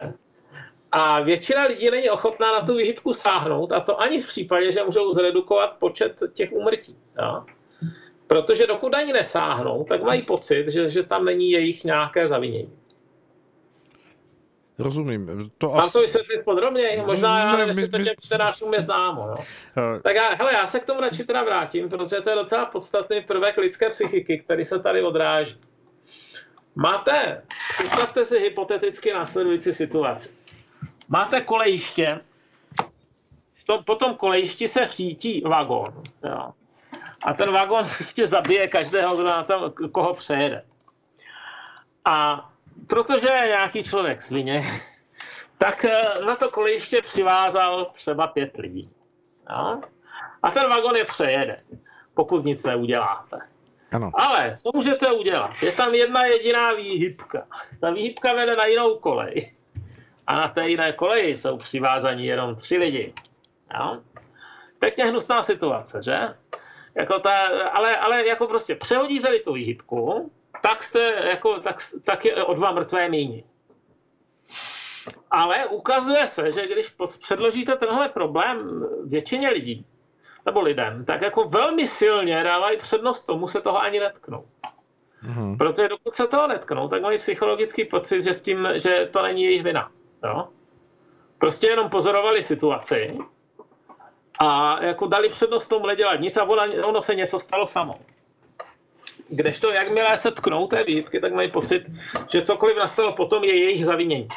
[0.93, 4.85] A většina lidí není ochotná na tu výhybku sáhnout, a to ani v případě, že
[4.85, 6.97] můžou zredukovat počet těch úmrtí.
[7.23, 7.45] Jo?
[8.27, 12.73] Protože dokud ani nesáhnou, tak mají pocit, že, že tam není jejich nějaké zavinění.
[14.79, 15.51] Rozumím.
[15.59, 15.93] To Mám asi...
[15.93, 17.03] to vysvětlit podrobně?
[17.07, 19.23] Možná, já nevím, jestli to těm čtenářům je známo.
[19.23, 20.01] Uh...
[20.03, 23.21] Tak já, hele, já se k tomu radši teda vrátím, protože to je docela podstatný
[23.21, 25.61] prvek lidské psychiky, který se tady odráží.
[26.75, 27.43] Máte,
[27.75, 30.40] představte si hypoteticky následující situaci.
[31.11, 32.21] Máte kolejiště,
[33.55, 36.03] v tom, po tom kolejišti se řítí vagón.
[36.25, 36.53] Jo.
[37.25, 40.65] A ten vagón prostě zabije každého, kdo na tom, koho přejede.
[42.05, 42.47] A
[42.87, 44.65] protože je nějaký člověk svině,
[45.59, 48.91] tak eh, na to kolejiště přivázal třeba pět lidí.
[49.51, 49.81] Jo.
[50.43, 51.63] A ten vagón je přejede,
[52.15, 53.39] pokud nic neuděláte.
[53.93, 54.11] Ano.
[54.15, 55.63] Ale co můžete udělat?
[55.63, 57.47] Je tam jedna jediná výhybka.
[57.81, 59.53] Ta výhybka vede na jinou kolej
[60.31, 63.15] a na té jiné koleji jsou přivázaní jenom tři lidi.
[63.79, 63.99] Jo?
[64.79, 66.19] Pěkně hnusná situace, že?
[66.95, 67.37] Jako ta,
[67.73, 72.73] ale, ale jako prostě přehodíte-li tu výhybku, tak, jste, jako, tak, tak je o dva
[72.73, 73.45] mrtvé míni.
[75.31, 79.87] Ale ukazuje se, že když předložíte tenhle problém většině lidí,
[80.47, 84.47] nebo lidem, tak jako velmi silně dávají přednost tomu se toho ani netknout.
[85.25, 85.57] Mm-hmm.
[85.57, 89.43] Protože dokud se toho netknou, tak mají psychologický pocit, že, s tím, že to není
[89.45, 89.91] jejich vina.
[90.25, 90.49] Jo?
[91.39, 93.19] Prostě jenom pozorovali situaci
[94.39, 98.01] a jako dali přednost tomu nedělat nic a ono, ono se něco stalo samo.
[99.29, 101.87] Kdežto, jakmile se tknou té výhybky, tak mají pocit,
[102.33, 104.29] že cokoliv nastalo potom je jejich zavinění.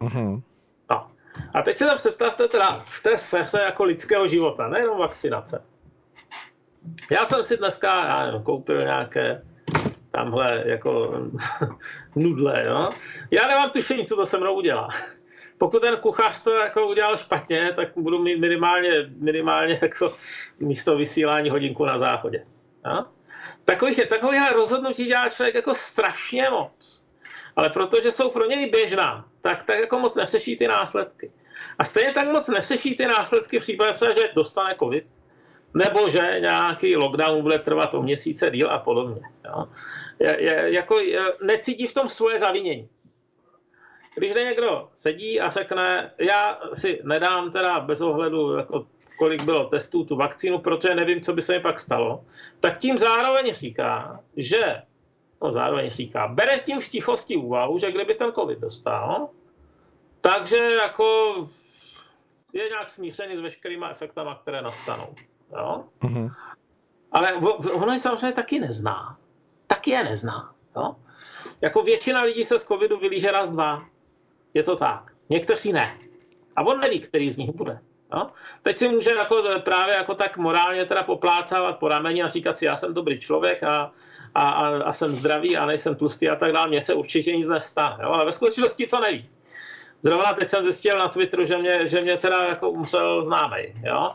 [0.00, 0.42] Uh-huh.
[0.90, 1.10] No.
[1.54, 5.64] A teď si tam představte teda v té sféře jako lidského života, nejenom vakcinace.
[7.10, 9.42] Já jsem si dneska já nevím, koupil nějaké
[10.14, 11.20] tamhle jako
[12.16, 12.90] nudle, jo.
[13.30, 14.88] Já nemám tušení, co to se mnou udělá.
[15.58, 20.14] Pokud ten kuchař to jako udělal špatně, tak budu mít minimálně, minimálně jako
[20.60, 22.46] místo vysílání hodinku na záchodě.
[22.86, 23.04] Jo?
[23.64, 27.04] Takových, takových rozhodnutí dělá člověk jako strašně moc.
[27.56, 31.32] Ale protože jsou pro něj běžná, tak, tak jako moc nefřeší ty následky.
[31.78, 35.04] A stejně tak moc nefřeší ty následky v případě že dostane covid,
[35.74, 39.22] nebo že nějaký lockdown bude trvat o měsíce díl a podobně.
[39.44, 39.68] Jo.
[40.18, 42.88] Je, je, jako je, necítí v tom svoje zavinění.
[44.16, 48.86] Když někdo sedí a řekne, já si nedám teda bez ohledu, jako
[49.18, 52.24] kolik bylo testů, tu vakcínu, protože nevím, co by se mi pak stalo,
[52.60, 54.82] tak tím zároveň říká, že,
[55.42, 59.28] no zároveň říká, bere tím v tichosti úvahu, že kdyby ten covid dostal,
[60.20, 61.34] takže jako
[62.52, 65.14] je nějak smířený s veškerýma efektama, které nastanou.
[65.58, 65.84] Jo?
[66.00, 66.34] Uh-huh.
[67.12, 67.34] Ale
[67.72, 69.16] ono je samozřejmě taky nezná.
[69.66, 70.54] Taky je nezná.
[70.76, 70.96] Jo?
[71.60, 73.84] Jako většina lidí se z covidu vylíže raz, dva.
[74.54, 75.12] Je to tak.
[75.28, 75.98] Někteří ne.
[76.56, 77.78] A on neví, který z nich bude.
[78.14, 78.26] Jo?
[78.62, 82.64] Teď si může jako právě jako tak morálně teda poplácávat po rameni a říkat si,
[82.64, 83.92] já jsem dobrý člověk a,
[84.34, 86.68] a, a, a jsem zdravý a nejsem tlustý a tak dále.
[86.68, 88.04] Mně se určitě nic nestane.
[88.04, 88.10] Jo?
[88.10, 89.28] Ale ve skutečnosti to neví.
[90.00, 93.74] Zrovna teď jsem zjistil na Twitteru, že mě, že mě teda jako umřel známej.
[93.84, 94.10] Jo?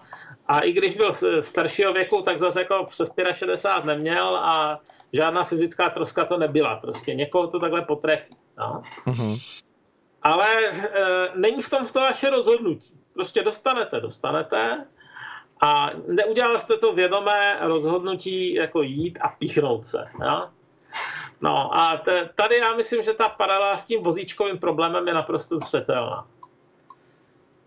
[0.49, 4.79] A i když byl staršího věku, tak zase jako přes 65 neměl a
[5.13, 6.75] žádná fyzická troska to nebyla.
[6.75, 8.29] Prostě někoho to takhle potrefí.
[8.57, 8.81] No.
[9.05, 9.63] Uh-huh.
[10.21, 10.81] Ale e,
[11.35, 12.93] není v tom v to vaše rozhodnutí.
[13.13, 14.85] Prostě dostanete, dostanete
[15.61, 20.03] a neudělal jste to vědomé rozhodnutí jako jít a píchnout se.
[20.25, 20.49] Jo?
[21.41, 25.57] No a te, tady já myslím, že ta paralela s tím vozíčkovým problémem je naprosto
[25.57, 26.27] zřetelná.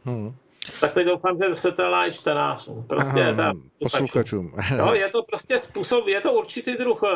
[0.05, 0.35] Hmm.
[0.81, 2.85] Tak teď doufám, že je zřetelná i čtenářům.
[2.89, 4.53] Prostě Aha, ta, posluchačům.
[4.77, 7.09] Jo, je to prostě způsob, je to určitý druh eh,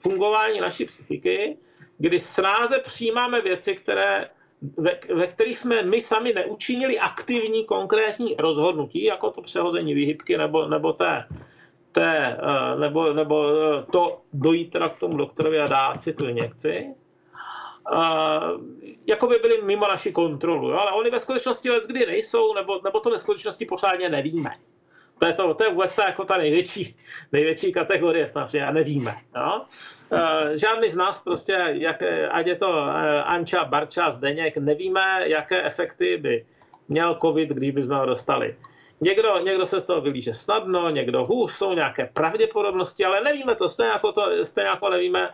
[0.00, 1.56] fungování naší psychiky,
[1.98, 4.28] kdy snáze přijímáme věci, které
[4.76, 10.68] ve, ve kterých jsme my sami neučinili aktivní konkrétní rozhodnutí, jako to přehození výhybky nebo,
[10.68, 11.24] nebo té,
[11.92, 16.28] té eh, nebo, nebo eh, to dojít teda k tomu doktorovi a dát si tu
[16.28, 16.86] injekci,
[19.06, 20.70] jako by byly mimo naši kontrolu.
[20.70, 20.78] Jo?
[20.78, 24.50] Ale oni ve skutečnosti let kdy nejsou, nebo, nebo to ve skutečnosti pořádně nevíme.
[25.18, 26.96] To je, to, to je vůbec ta, jako ta největší,
[27.32, 29.16] největší kategorie v tom, nevíme.
[29.36, 29.62] Jo?
[30.54, 32.88] Žádný z nás prostě, jak, ať je to uh,
[33.24, 36.46] Anča, Barča, Zdeněk, nevíme, jaké efekty by
[36.88, 38.56] měl covid, když bychom ho dostali.
[39.00, 43.68] Někdo, někdo se z toho vylíže snadno, někdo hůř, jsou nějaké pravděpodobnosti, ale nevíme to,
[43.68, 45.30] stejně jako, to, stejně jako nevíme,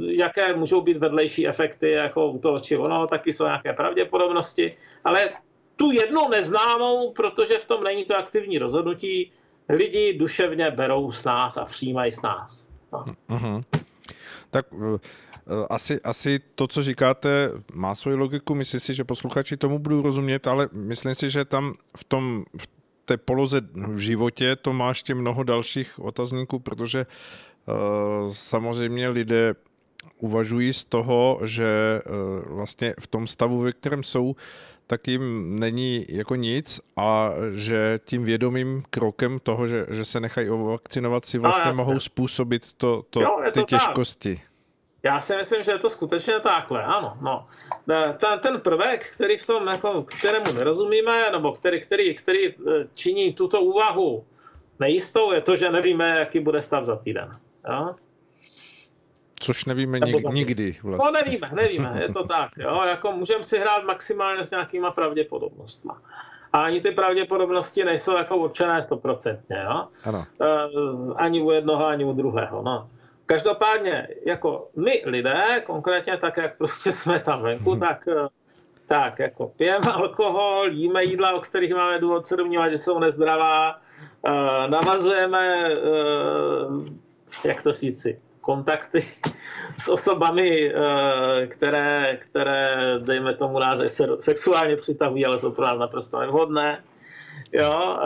[0.00, 4.68] jaké můžou být vedlejší efekty jako u toho či ono, taky jsou nějaké pravděpodobnosti,
[5.04, 5.30] ale
[5.76, 9.32] tu jednu neznámou, protože v tom není to aktivní rozhodnutí,
[9.68, 12.68] lidi duševně berou s nás a přijímají s nás.
[12.92, 13.04] No.
[13.28, 13.64] Uh-huh.
[14.50, 14.98] Tak uh,
[15.70, 18.54] asi, asi to, co říkáte, má svoji logiku.
[18.54, 22.68] Myslím si, že posluchači tomu budou rozumět, ale myslím si, že tam v tom v
[23.04, 27.06] té poloze v životě to má ještě mnoho dalších otazníků, protože
[28.32, 29.54] samozřejmě lidé
[30.18, 34.36] uvažují z toho, že uh, vlastně v tom stavu, ve kterém jsou,
[34.86, 40.50] tak jim není jako nic a že tím vědomým krokem toho, že, že se nechají
[40.50, 44.34] ovakcinovat, si vlastně no, mohou způsobit to, to, jo, ty to těžkosti.
[44.34, 44.44] Tak.
[45.02, 47.16] Já si myslím, že je to skutečně takhle, ano.
[47.20, 47.46] No.
[48.18, 52.54] Ten, ten prvek, který v tom, jako, kterému nerozumíme, nebo který, který, který e,
[52.94, 54.24] činí tuto úvahu
[54.80, 57.38] nejistou, je to, že nevíme, jaký bude stav za týden.
[57.70, 57.94] Jo?
[59.40, 61.06] Což nevíme nik, nikdy no, vlastně.
[61.06, 62.50] No nevíme, nevíme, je to tak.
[62.56, 62.82] Jo?
[62.88, 66.02] Jako můžeme si hrát maximálně s nějakýma pravděpodobnostma.
[66.52, 69.56] A ani ty pravděpodobnosti nejsou jako určené stoprocentně.
[69.64, 69.88] Jo?
[70.04, 70.24] Ano.
[70.40, 72.62] Uh, ani u jednoho, ani u druhého.
[72.62, 72.88] No.
[73.26, 77.80] Každopádně, jako my lidé, konkrétně tak, jak prostě jsme tam venku, hmm.
[77.80, 78.28] tak, eh,
[78.86, 83.78] tak jako pijeme alkohol, jíme jídla, o kterých máme důvod se domnívat, že jsou nezdravá,
[84.22, 84.30] uh,
[84.70, 85.68] navazujeme,
[87.44, 89.08] jak to říci, kontakty
[89.76, 90.72] s osobami,
[91.48, 96.84] které, které dejme tomu název, sexuálně přitahují, ale jsou pro nás naprosto nevhodné.
[97.52, 97.98] Jo,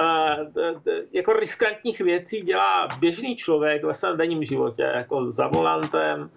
[1.13, 6.31] jako riskantních věcí dělá běžný člověk ve svém denním životě, jako za volantem,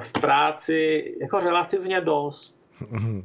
[0.00, 2.60] v práci, jako relativně dost.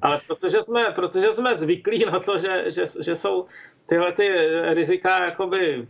[0.01, 3.45] Ale protože jsme, protože jsme zvyklí na to, že, že, že jsou
[3.85, 4.29] tyhle ty
[4.73, 5.87] rizika jakoby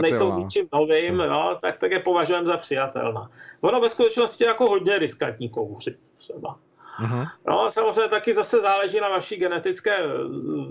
[0.00, 3.30] nejsou ničím novým, no, tak, tak je považujeme za přijatelná.
[3.60, 6.58] Ono ve skutečnosti jako hodně riskantní kouřit třeba.
[7.00, 7.26] Uh-huh.
[7.48, 9.96] No, samozřejmě taky zase záleží na vaší genetické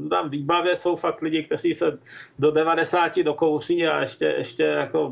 [0.09, 0.75] tam výbavě.
[0.75, 1.97] Jsou fakt lidi, kteří se
[2.39, 5.07] do 90 dokouří a ještě, ještě jako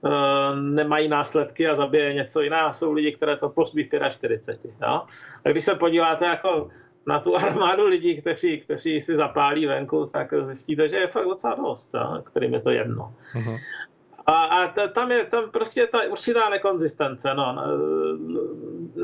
[0.00, 0.12] uh,
[0.60, 2.72] nemají následky a zabije něco jiného.
[2.72, 4.74] Jsou lidi, které to postbí v 45.
[4.80, 5.06] No?
[5.44, 6.70] A když se podíváte jako
[7.06, 11.54] na tu armádu lidí, kteří, kteří si zapálí venku, tak zjistíte, že je fakt docela
[11.54, 12.22] dost, no?
[12.22, 13.14] kterým je to jedno.
[13.34, 13.58] Uh-huh.
[14.26, 17.34] A, a tam je tam prostě ta určitá nekonzistence.
[17.34, 17.52] No.
[17.52, 17.66] Na,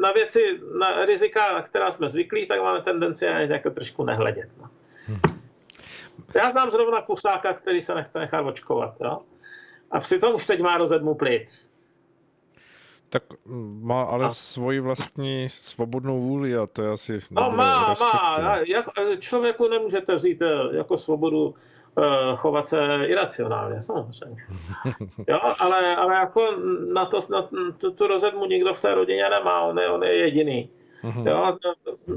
[0.00, 4.48] na věci, na rizika, na která jsme zvyklí, tak máme tendenci jako trošku nehledět.
[4.60, 4.70] No.
[6.34, 8.94] Já znám zrovna kusáka, který se nechce nechat očkovat.
[9.00, 9.18] Jo?
[9.90, 11.67] A přitom už teď má rozedmu plic.
[13.08, 13.22] Tak
[13.80, 14.28] má ale a.
[14.28, 18.56] svoji vlastní svobodnou vůli a to je asi No má, má.
[18.66, 18.86] Jak,
[19.18, 21.54] člověku nemůžete vzít eh, jako svobodu
[21.98, 24.42] Eh, chovat se iracionálně, samozřejmě.
[25.28, 26.40] Jo, ale, ale jako
[26.92, 27.48] na, to, na
[27.78, 30.70] tu, tu rozedmu nikdo v té rodině nemá, on je, on je jediný.
[31.04, 31.28] Uh-huh.
[31.28, 31.58] Jo,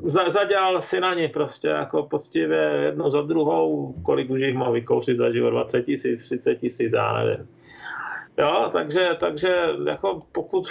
[0.04, 4.72] za, zadělal si na ně prostě jako poctivě jednu za druhou, kolik už jich mohl
[4.72, 7.48] vykouřit za život, 20 tisíc, 30 tisíc, já nevím.
[8.42, 10.68] Jo, takže, takže jako pokud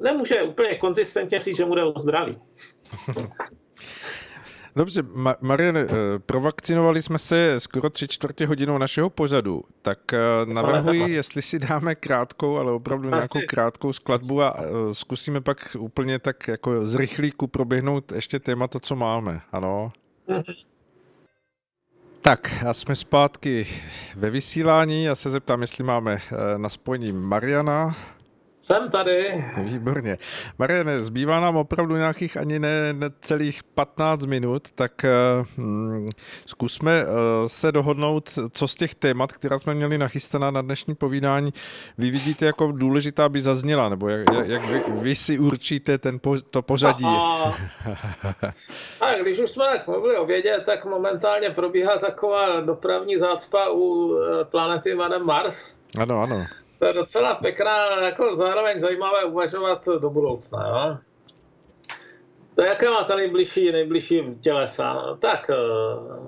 [0.00, 2.38] nemůže úplně konzistentně říct, že mu jde o zdraví.
[4.76, 5.88] Dobře, Ma- Marian, eh,
[6.26, 11.94] provakcinovali jsme se skoro tři čtvrtě hodinou našeho pořadu, tak eh, navrhuji, jestli si dáme
[11.94, 17.46] krátkou, ale opravdu nějakou krátkou skladbu a eh, zkusíme pak úplně tak jako z rychlíku
[17.46, 19.92] proběhnout ještě témata, co máme, ano?
[22.26, 23.66] Tak a jsme zpátky
[24.16, 25.04] ve vysílání.
[25.04, 26.18] Já se zeptám, jestli máme
[26.56, 27.96] na spojení Mariana.
[28.66, 29.44] Jsem tady.
[29.56, 30.18] Výborně.
[30.58, 34.92] Mariane, zbývá nám opravdu nějakých ani ne, ne celých 15 minut, tak
[35.58, 36.08] uh,
[36.46, 37.10] zkusme uh,
[37.46, 41.52] se dohodnout, co z těch témat, která jsme měli nachystaná na dnešní povídání,
[41.98, 46.40] vy vidíte jako důležitá, aby zazněla, nebo jak, jak vy, vy si určíte ten po,
[46.40, 47.04] to pořadí.
[47.04, 47.54] A,
[49.00, 54.16] a když už jsme tak mluvili o vědě, tak momentálně probíhá taková dopravní zácpa u
[54.16, 55.76] eh, planety jménem Mars.
[55.98, 56.46] Ano, ano
[56.78, 60.68] to je docela pěkná, jako zároveň zajímavé uvažovat do budoucna.
[60.68, 60.96] Jo?
[62.54, 65.16] To jaké máte nejbližší, nejbližší tělesa?
[65.20, 65.54] Tak, eh,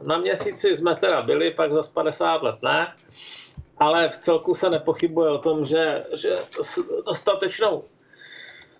[0.02, 2.94] na měsíci jsme teda byli, pak za 50 let ne,
[3.78, 7.84] ale v celku se nepochybuje o tom, že, že s dostatečnou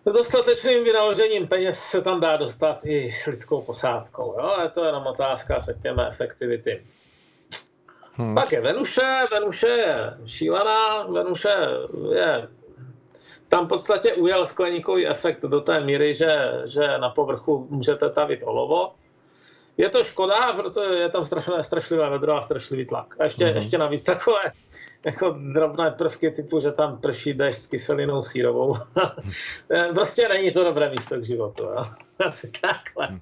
[0.07, 4.35] s dostatečným vynaložením peněz se tam dá dostat i s lidskou posádkou.
[4.41, 4.57] Jo?
[4.63, 6.87] Je to jenom otázka, řekněme, efektivity.
[8.19, 8.35] Hmm.
[8.35, 11.55] Pak je Venuše, Venuše je šílená, Venuše
[12.15, 12.49] je
[13.49, 18.41] tam v podstatě ujel skleníkový efekt do té míry, že, že na povrchu můžete tavit
[18.45, 18.95] olovo.
[19.77, 23.15] Je to škoda, protože je tam strašné, strašlivé vedro a strašlivý tlak.
[23.21, 23.55] A ještě, mm-hmm.
[23.55, 24.43] ještě navíc takové
[25.05, 28.77] jako drobné prvky typu, že tam prší déšť s kyselinou sírovou.
[29.95, 31.65] prostě není to dobré místo k životu.
[31.65, 31.85] Jo?
[32.27, 33.09] Asi takhle.
[33.11, 33.21] Hm.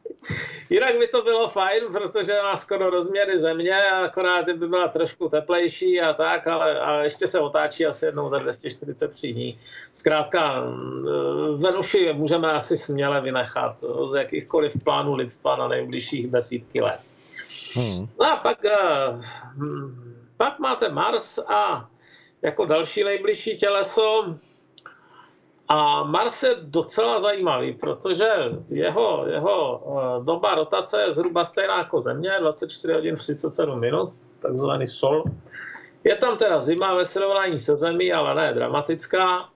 [0.70, 6.00] Jinak by to bylo fajn, protože má skoro rozměry země, akorát by byla trošku teplejší
[6.00, 9.58] a tak, ale a ještě se otáčí asi jednou za 243 dní.
[9.92, 11.06] Zkrátka, hm,
[11.56, 17.00] Venuši můžeme asi směle vynechat z jakýchkoliv plánů lidstva na nejbližších desítky let.
[17.74, 18.08] Hmm.
[18.20, 19.20] No a pak, eh,
[19.56, 21.88] hm, pak máte Mars a
[22.42, 24.34] jako další nejbližší těleso
[25.68, 28.28] a Mars je docela zajímavý, protože
[28.68, 34.12] jeho, jeho eh, doba rotace je zhruba stejná jako Země, 24 hodin 37 minut,
[34.42, 35.24] takzvaný sol.
[36.04, 39.48] Je tam teda zima ve srovnání se Zemí, ale ne dramatická.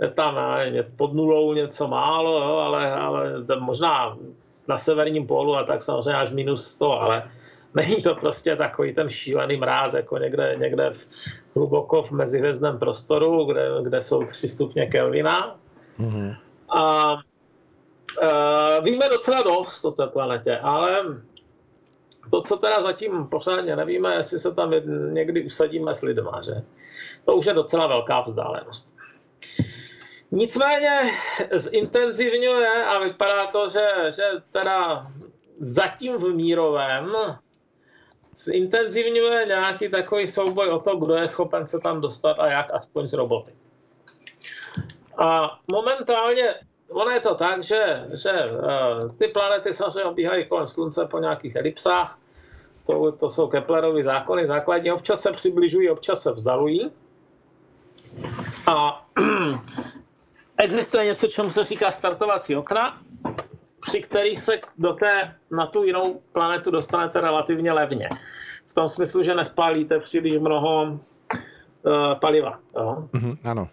[0.00, 4.16] Je tam ne, pod nulou něco málo, jo, ale, ale možná
[4.68, 7.30] na severním pólu a tak samozřejmě až minus 100, ale
[7.74, 11.06] Není to prostě takový ten šílený mráz, jako někde, někde v,
[11.56, 15.56] hluboko v mezihvězdném prostoru, kde, kde jsou 3 stupně Kelvina.
[15.98, 16.36] Mm-hmm.
[16.68, 17.16] A
[18.22, 21.04] a víme docela dost o té planetě, ale
[22.30, 24.72] to, co teda zatím pořádně nevíme, jestli se tam
[25.12, 26.52] někdy usadíme s lidma, že?
[27.24, 28.96] To už je docela velká vzdálenost.
[30.30, 30.96] Nicméně
[31.52, 35.06] zintenzivňuje a vypadá to, že, že teda
[35.58, 37.12] zatím v mírovém
[38.38, 43.08] zintenzivňuje nějaký takový souboj o to, kdo je schopen se tam dostat a jak, aspoň
[43.08, 43.52] z roboty.
[45.18, 46.54] A momentálně
[46.90, 51.56] ono je to tak, že, že uh, ty planety samozřejmě obíhají kolem Slunce po nějakých
[51.56, 52.18] elipsách.
[52.86, 54.92] To, to jsou Keplerovy zákony základní.
[54.92, 56.90] Občas se přibližují, občas se vzdalují.
[58.66, 59.06] A
[60.58, 62.98] existuje něco, čemu se říká startovací okna,
[63.80, 68.08] při kterých se do té, na tu jinou planetu dostanete relativně levně.
[68.66, 72.58] V tom smyslu, že nespálíte příliš mnoho uh, paliva.
[72.76, 73.08] Jo?
[73.12, 73.68] Mm-hmm, ano.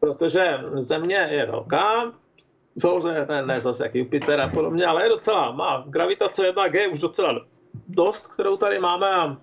[0.00, 2.12] Protože Země je velká,
[2.78, 6.98] samozřejmě ne, ne zase jak Jupiter a podobně, ale je docela, má gravitace 1G už
[6.98, 7.40] docela
[7.88, 9.36] dost, kterou tady máme a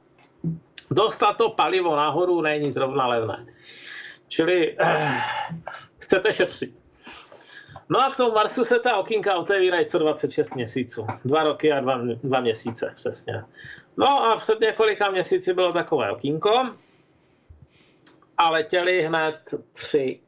[0.92, 3.46] dostat to palivo nahoru není zrovna levné.
[4.28, 5.22] Čili eh,
[5.98, 6.74] chcete šetřit.
[7.90, 11.08] No a k tomu Marsu se ta okýnka otevírají co 26 měsíců.
[11.26, 13.44] Dva roky a dva, dva měsíce, přesně.
[13.98, 16.70] No a před několika měsíci bylo takové okýnko
[18.38, 20.20] a letěli hned tři,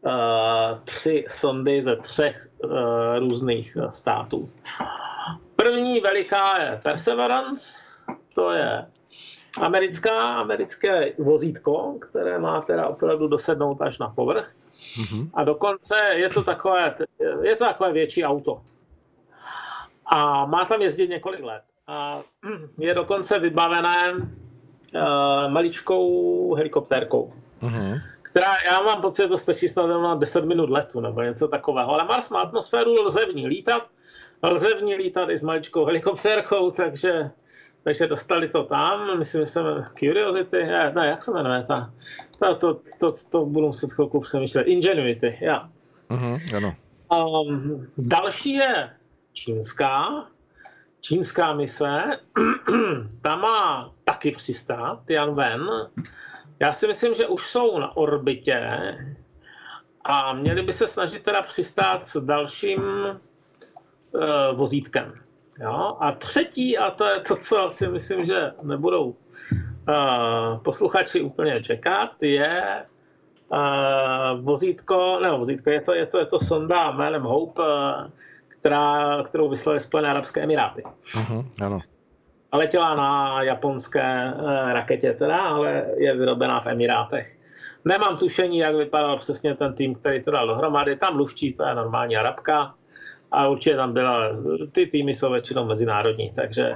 [0.00, 2.70] uh, tři sondy ze třech uh,
[3.18, 4.50] různých států.
[5.56, 7.82] První veliká je Perseverance,
[8.34, 8.86] to je
[9.60, 14.52] americká, americké vozítko, které má teda opravdu dosednout až na povrch.
[14.72, 15.30] Mm-hmm.
[15.34, 16.94] A dokonce je to takové,
[17.42, 18.62] je to takové větší auto.
[20.06, 21.62] A má tam jezdit několik let.
[21.86, 22.22] A
[22.78, 24.22] je dokonce vybavené uh,
[25.52, 27.32] maličkou helikoptérkou,
[27.62, 28.00] mm-hmm.
[28.22, 31.92] která, já mám pocit, že to stačí snad na 10 minut letu nebo něco takového,
[31.92, 33.82] ale Mars má atmosféru, lze v ní lítat,
[34.42, 37.30] lze v ní lítat i s maličkou helikoptérkou, takže,
[37.84, 41.92] takže dostali to tam, myslím, že se jmenuje Curiosity, ne, ne, jak se jmenuje ta,
[42.38, 45.68] ta to, to, to, to budu muset chvilku přemýšlet, Ingenuity, já.
[46.10, 46.74] Uh-huh, ano.
[47.12, 48.90] Um, další je
[49.32, 50.26] čínská,
[51.00, 52.02] čínská mise,
[53.22, 55.68] ta má taky přistát, Tianwen.
[56.60, 58.96] Já si myslím, že už jsou na orbitě
[60.04, 64.22] a měli by se snažit teda přistát s dalším uh,
[64.56, 65.22] vozítkem.
[65.60, 65.96] Jo?
[66.00, 72.22] A třetí, a to je to, co si myslím, že nebudou uh, posluchači úplně čekat,
[72.22, 72.84] je
[73.48, 77.66] uh, vozítko, ne vozítko, je to, je to, je to sonda jménem Hope, uh,
[78.48, 80.82] která, kterou vyslali Spojené Arabské Emiráty.
[81.14, 81.80] Uh-huh, ano.
[82.52, 87.38] A letěla na japonské uh, raketě teda, ale je vyrobená v Emirátech.
[87.84, 90.96] Nemám tušení, jak vypadal přesně ten tým, který to dal dohromady.
[90.96, 92.74] Tam mluvčí, to je normální Arabka.
[93.32, 94.28] A určitě tam byla,
[94.72, 96.74] ty týmy jsou většinou mezinárodní, takže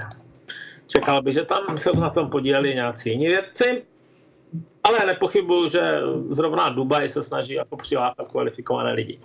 [0.87, 3.85] čekal bych, že tam se na tom podíleli nějací jiní vědci.
[4.85, 5.93] Ale nepochybuju, že
[6.31, 9.21] zrovna Dubaj se snaží jako přilákat kvalifikované lidi.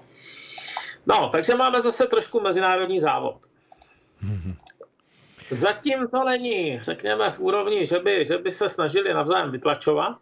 [1.05, 3.35] No, takže máme zase trošku mezinárodní závod.
[5.51, 10.17] Zatím to není, řekněme, v úrovni, že by, že by se snažili navzájem vytlačovat,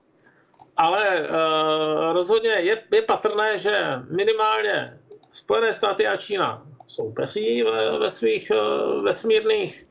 [0.78, 3.74] ale uh, rozhodně je, je patrné, že
[4.10, 4.98] minimálně
[5.32, 9.88] Spojené státy a Čína soupeří ve, ve svých uh, vesmírných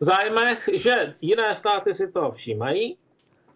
[0.00, 2.96] zájmech, že jiné státy si to všímají,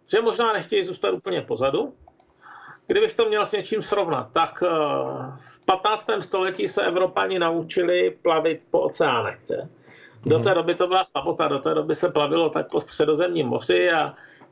[0.06, 1.94] že možná nechtějí zůstat úplně pozadu.
[2.86, 4.68] Kdybych to měl s něčím srovnat, tak uh,
[5.36, 6.10] v 15.
[6.20, 9.38] století se Evropani naučili plavit po oceánech.
[9.48, 9.56] Že?
[10.26, 13.90] Do té doby to byla samota, do té doby se plavilo tak po středozemním moři
[13.90, 14.06] a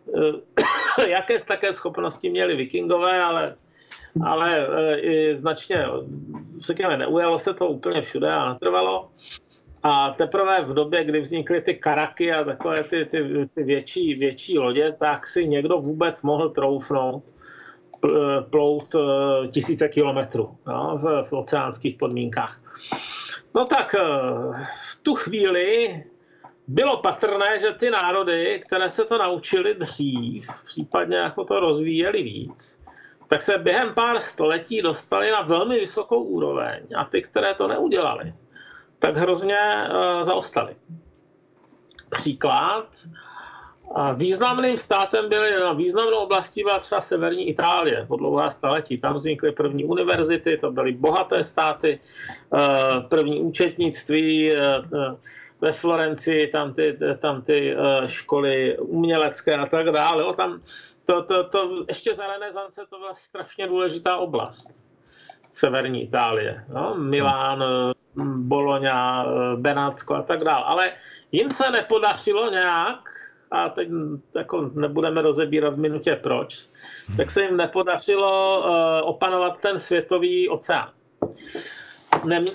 [0.06, 0.34] uh,
[1.08, 3.56] jaké také schopnosti měli vikingové, ale,
[4.26, 5.86] ale uh, i značně,
[6.58, 9.10] řekněme, neujalo se to úplně všude a natrvalo.
[9.82, 14.58] A teprve v době, kdy vznikly ty karaky a takové ty, ty, ty větší, větší
[14.58, 17.24] lodě, tak si někdo vůbec mohl troufnout
[18.50, 18.96] plout
[19.52, 22.60] tisíce kilometrů no, v, v oceánských podmínkách.
[23.56, 23.94] No tak
[24.92, 26.04] v tu chvíli
[26.68, 32.81] bylo patrné, že ty národy, které se to naučily dřív, případně jako to rozvíjeli víc,
[33.32, 38.34] tak se během pár století dostali na velmi vysokou úroveň a ty, které to neudělali,
[38.98, 40.76] tak hrozně uh, zaostali.
[42.10, 42.86] Příklad.
[44.14, 48.98] Významným státem byly, no, významnou oblastí byla třeba severní Itálie po dlouhá staletí.
[48.98, 52.00] Tam vznikly první univerzity, to byly bohaté státy,
[53.08, 54.52] první účetnictví,
[55.62, 60.34] ve Florencii, tam ty, tam ty školy umělecké a tak dále.
[60.34, 60.60] Tam,
[61.04, 64.86] to, to, to, ještě za renesance to byla strašně důležitá oblast.
[65.52, 66.64] Severní Itálie.
[66.68, 66.94] No?
[66.94, 67.64] Milán,
[68.36, 70.64] Bologna, Benátsko a tak dále.
[70.64, 70.92] Ale
[71.32, 73.00] jim se nepodařilo nějak,
[73.50, 73.88] a teď
[74.36, 76.68] jako nebudeme rozebírat v minutě proč,
[77.16, 78.64] tak se jim nepodařilo
[79.04, 80.90] opanovat ten světový oceán.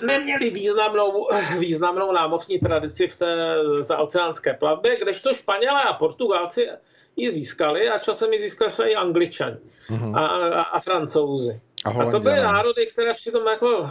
[0.06, 1.28] Neměli významnou,
[1.58, 6.68] významnou námořní tradici v té zaoceánské plavbě, kdežto Španělé a Portugalci
[7.16, 9.56] ji získali a časem ji získali i Angličani
[9.90, 10.18] uh-huh.
[10.18, 11.60] a, a, a Francouzi.
[11.84, 13.90] A, a to byly národy, které přitom jako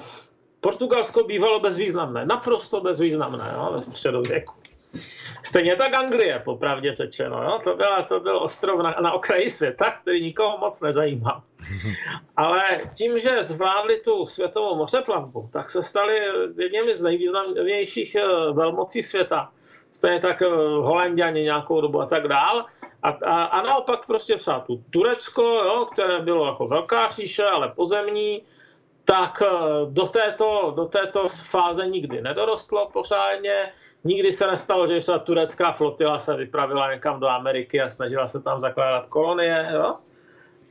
[0.61, 4.53] Portugalsko bývalo bezvýznamné, naprosto bezvýznamné jo, ve středověku.
[5.43, 7.43] Stejně tak Anglie, popravdě řečeno.
[7.43, 7.59] Jo?
[7.63, 11.41] To, byla, to byl ostrov na, na okraji světa, který nikoho moc nezajímal.
[12.38, 16.21] Ale tím, že zvládli tu světovou mořeplavbu, tak se stali
[16.57, 19.51] jedněmi z nejvýznamnějších eh, velmocí světa.
[19.91, 20.45] Stejně tak eh,
[20.81, 22.65] Holandiani nějakou dobu a tak dál.
[23.03, 27.69] A, a, a naopak prostě třeba tu Turecko, jo, které bylo jako velká říše, ale
[27.69, 28.41] pozemní,
[29.05, 29.49] tak eh,
[29.89, 33.71] do této, do této fáze nikdy nedorostlo pořádně.
[34.03, 38.41] Nikdy se nestalo, že ta turecká flotila se vypravila někam do Ameriky a snažila se
[38.41, 39.69] tam zakládat kolonie.
[39.73, 39.95] Jo?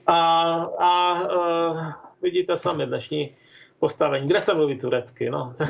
[0.07, 0.43] A,
[0.79, 3.37] a uh, vidíte sami dnešní
[3.79, 4.27] postavení.
[4.27, 5.31] Kde se mluví turecky?
[5.31, 5.69] No, tak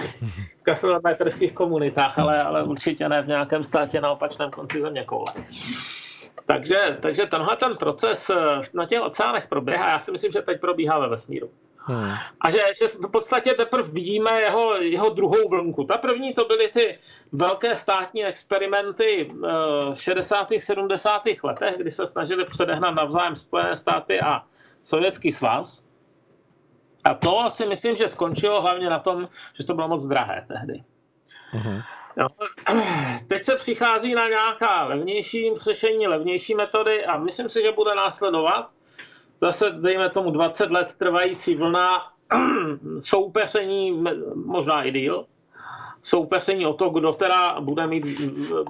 [0.61, 5.33] v kastrometrských komunitách, ale, ale určitě ne v nějakém státě na opačném konci země koule.
[6.47, 9.91] Takže, takže tenhle ten proces eh, na těch oceánech proběhá.
[9.91, 11.51] Já si myslím, že teď probíhá ve vesmíru.
[11.89, 12.15] Hmm.
[12.41, 15.85] A že, že v podstatě teprve vidíme jeho, jeho druhou vlnku.
[15.85, 16.99] Ta první to byly ty
[17.33, 20.49] velké státní experimenty eh, v 60.
[20.59, 21.23] 70.
[21.43, 24.43] letech, kdy se snažili předehnat navzájem Spojené státy a
[24.83, 25.87] Sovětský svaz.
[27.05, 30.85] A to si myslím, že skončilo hlavně na tom, že to bylo moc drahé tehdy.
[31.51, 31.81] Hmm.
[32.17, 32.29] Jo.
[33.29, 38.71] Teď se přichází na nějaká levnější řešení, levnější metody a myslím si, že bude následovat
[39.41, 42.13] zase dejme tomu 20 let trvající vlna
[43.01, 45.27] soupeření, možná i díl,
[46.03, 48.05] soupeření o to, kdo teda bude mít,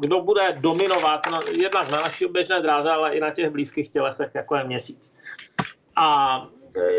[0.01, 4.31] kdo bude dominovat na, jednak na naší oběžné dráze, ale i na těch blízkých tělesech,
[4.35, 5.17] jako je měsíc.
[5.97, 6.47] A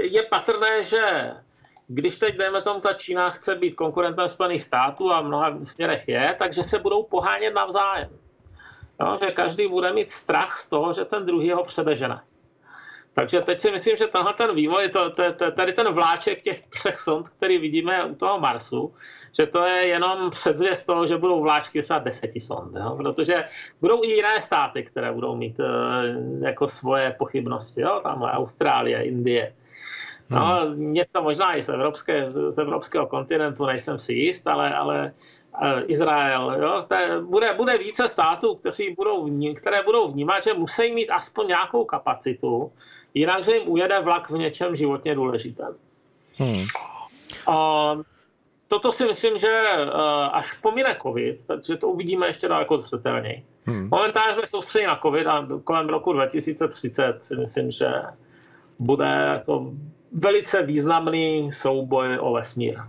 [0.02, 1.32] je patrné, že
[1.88, 6.08] když teď, dejme tomu, ta Čína chce být konkurentem Spojených států a v mnoha směrech
[6.08, 8.10] je, takže se budou pohánět navzájem.
[9.02, 12.22] Jo, že každý bude mít strach z toho, že ten druhý ho předežene.
[13.18, 16.68] Takže teď si myslím, že tenhle ten vývoj, to, to, to, tady ten vláček těch
[16.68, 18.94] třech sond, který vidíme u toho Marsu,
[19.38, 22.96] že to je jenom předzvěst toho, že budou vláčky třeba deseti sond, jo?
[22.98, 23.46] protože
[23.82, 28.00] budou i jiné státy, které budou mít uh, jako svoje pochybnosti, jo?
[28.04, 29.54] tamhle Austrálie, Indie.
[30.30, 30.94] No, hmm.
[30.94, 35.14] něco možná i z, evropské, z evropského kontinentu, nejsem si jist, ale, ale
[35.88, 36.56] Izrael.
[36.62, 36.84] Jo?
[37.22, 42.72] Bude, bude více států, kteří budou, které budou vnímat, že musí mít aspoň nějakou kapacitu,
[43.14, 45.76] jinak, že jim ujede vlak v něčem životně důležitém.
[46.38, 46.66] Hmm.
[47.48, 47.96] A
[48.68, 49.90] toto si myslím, že eh,
[50.32, 53.44] až pomine COVID, takže to uvidíme ještě daleko zřetelněji.
[53.66, 53.88] Hmm.
[53.92, 57.92] Momentálně jsme soustředili na COVID a kolem roku 2030 si myslím, že
[58.80, 59.72] bude jako
[60.12, 62.80] velice významný souboj o vesmír.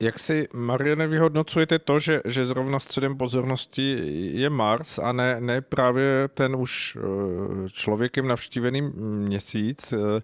[0.00, 4.00] Jak si, Mariane, vyhodnocujete to, že, že zrovna středem pozornosti
[4.34, 10.22] je Mars a ne, ne právě ten už eh, člověkem navštívený měsíc, eh,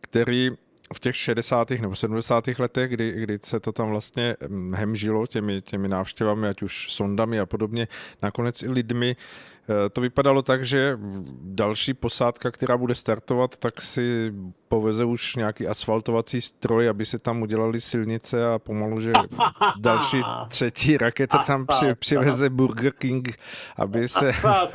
[0.00, 0.50] který
[0.94, 1.70] v těch 60.
[1.70, 2.44] nebo 70.
[2.58, 7.40] letech, kdy, kdy se to tam vlastně hm, hemžilo těmi, těmi návštěvami, ať už sondami
[7.40, 7.88] a podobně,
[8.22, 9.16] nakonec i lidmi,
[9.70, 10.98] Eh, to vypadalo tak, že
[11.42, 14.32] další posádka, která bude startovat, tak si
[14.68, 19.12] poveze už nějaký asfaltovací stroj, aby se tam udělali silnice a pomalu, že
[19.78, 23.38] další třetí raketa tam při, přiveze Burger King,
[23.76, 24.28] aby se...
[24.28, 24.74] Asfalt,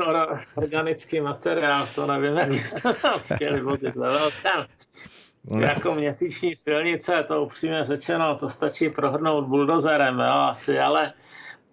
[0.55, 3.95] organický materiál, to nevím, jak jste tam chtěli vozit
[5.49, 5.69] velkém.
[5.69, 11.13] Jako měsíční silnice, to upřímně řečeno, to stačí prohrnout buldozerem, jo, asi, ale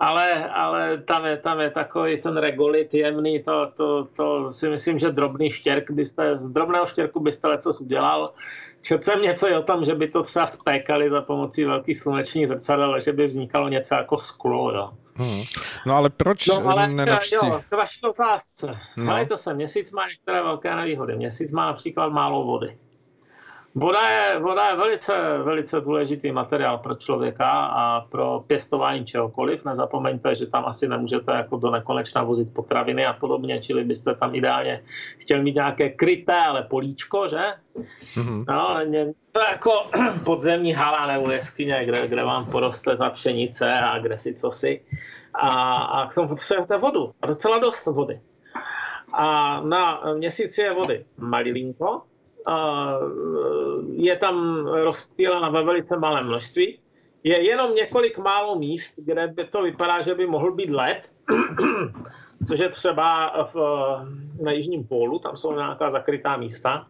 [0.02, 4.98] ale, ale tam, je, tam je takový ten regolit jemný, to, to, to si myslím,
[4.98, 8.32] že drobný štěrk byste, z drobného štěrku byste něco udělal.
[8.82, 13.00] Četl jsem něco o tom, že by to třeba spékali za pomocí velkých slunečních zrcadel,
[13.00, 14.90] že by vznikalo něco jako sklo, jo.
[15.14, 15.42] Hmm.
[15.86, 17.34] No ale proč no, ale nenavští...
[17.34, 18.78] jo, k vaší otázce.
[18.96, 19.26] No.
[19.26, 21.16] to se, měsíc má některé velké nevýhody.
[21.16, 22.76] Měsíc má například málo vody.
[23.74, 25.12] Voda je, voda je velice,
[25.42, 29.64] velice důležitý materiál pro člověka a pro pěstování čehokoliv.
[29.64, 34.34] Nezapomeňte, že tam asi nemůžete jako do nekonečna vozit potraviny a podobně, čili byste tam
[34.34, 34.82] ideálně
[35.18, 37.40] chtěl mít nějaké kryté, ale políčko, že?
[38.14, 38.44] Mm-hmm.
[38.48, 39.70] No, něco jako
[40.24, 44.80] podzemní hala nebo jeskyně, kde, kde vám poroste ta pšenice a kde si co si.
[45.34, 47.12] A, a k tomu potřebujete vodu.
[47.22, 48.20] A docela dost vody.
[49.12, 52.02] A na měsíci je vody malilinko,
[53.92, 56.78] je tam rozptýlena ve velice malém množství.
[57.24, 61.12] Je jenom několik málo míst, kde by to vypadá, že by mohl být led,
[62.48, 63.56] což je třeba v,
[64.42, 66.86] na jižním pólu, tam jsou nějaká zakrytá místa.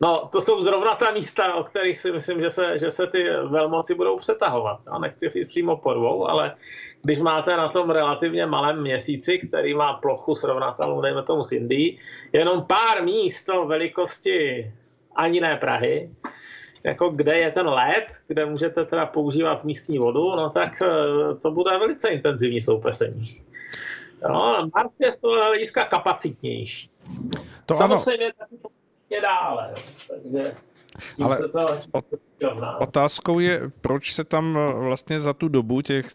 [0.00, 3.24] No, to jsou zrovna ta místa, o kterých si myslím, že se, že se ty
[3.30, 4.80] velmoci budou přetahovat.
[4.86, 6.54] Já nechci říct přímo po dvou, ale
[7.02, 11.98] když máte na tom relativně malém měsíci, který má plochu srovnatelnou, dejme tomu s Indií,
[12.32, 14.72] jenom pár míst o velikosti
[15.16, 16.10] ani ne Prahy,
[16.84, 20.88] jako kde je ten led, kde můžete teda používat místní vodu, no tak eh,
[21.42, 23.42] to bude velice intenzivní soupeření.
[24.28, 26.90] No, Mars je z toho hlediska kapacitnější.
[27.66, 28.77] To Samozřejmě ano.
[29.08, 29.74] Taky dále.
[30.08, 30.54] Takže
[31.22, 31.38] ale
[32.78, 36.06] otázkou je, proč se tam vlastně za tu dobu, těch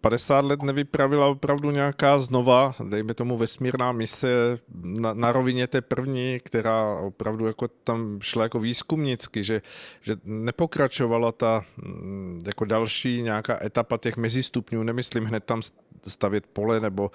[0.00, 6.40] 50 let, nevypravila opravdu nějaká znova, dejme tomu vesmírná mise na, na rovině té první,
[6.44, 9.62] která opravdu jako tam šla jako výzkumnicky, že,
[10.00, 15.60] že nepokračovala ta mm, jako další nějaká etapa těch mezistupňů, nemyslím hned tam
[16.08, 17.10] stavět pole nebo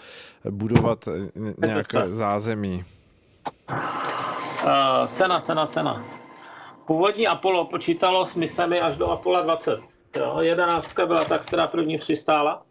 [0.50, 1.10] budovat
[1.58, 2.86] nějaké zázemí.
[4.68, 6.04] Uh, cena, cena, cena.
[6.86, 9.80] Původní Apollo počítalo s misemi až do Apollo 20.
[10.18, 12.62] Jo, jedenáctka byla ta, která první přistála.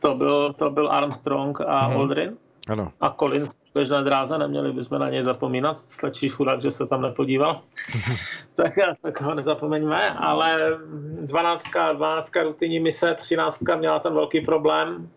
[0.00, 1.96] To byl, to byl Armstrong a hmm.
[1.96, 2.36] Aldrin.
[2.68, 2.92] Ano.
[3.00, 7.60] A Collins běžné dráze, neměli bychom na něj zapomínat, stačí chudák, že se tam nepodíval.
[8.54, 10.78] tak, tak ho nezapomeňme, ale
[11.20, 15.08] 12, 12 rutinní mise, 13 měla ten velký problém,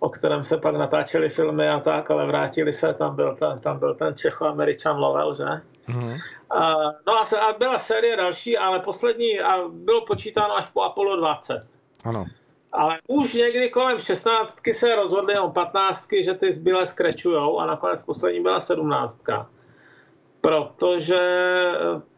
[0.00, 3.78] o kterém se pak natáčely filmy a tak, ale vrátili se, tam byl ten, tam
[3.78, 5.44] byl ten Čecho-Američan Lovell, že?
[5.44, 6.16] Mm-hmm.
[6.50, 6.74] A,
[7.06, 11.16] no a, se, a byla série další, ale poslední a bylo počítáno až po Apollo
[11.16, 11.58] 20.
[12.04, 12.26] Ano.
[12.72, 18.02] Ale už někdy kolem 16 se rozhodli o 15, že ty zbylé skrečujou a nakonec
[18.02, 19.22] poslední byla 17.
[20.40, 21.20] protože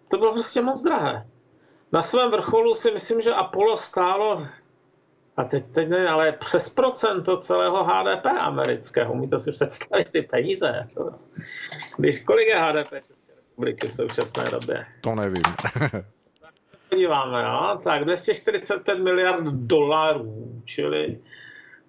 [0.09, 1.27] to bylo prostě moc drahé.
[1.93, 4.47] Na svém vrcholu si myslím, že Apollo stálo,
[5.41, 9.13] a teď, teď ne, ale přes procento celého HDP amerického.
[9.13, 10.89] Umíte si představit ty peníze.
[11.97, 14.87] Když kolik je HDP České republiky v současné době?
[15.01, 15.43] To nevím.
[16.89, 17.81] podíváme, jo?
[17.85, 21.19] tak 245 miliard dolarů, čili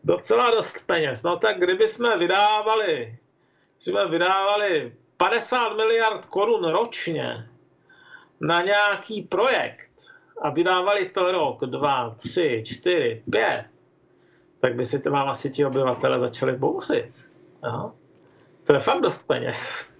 [0.03, 1.23] docela dost peněz.
[1.23, 3.17] No tak kdyby jsme vydávali,
[3.79, 7.49] jsme vydávali 50 miliard korun ročně
[8.41, 9.90] na nějaký projekt
[10.41, 13.65] a vydávali to rok, dva, tři, čtyři, pět,
[14.59, 17.11] tak by si to vám asi ti obyvatele začali bouřit.
[17.63, 17.91] Jo?
[18.63, 19.91] To je fakt dost peněz.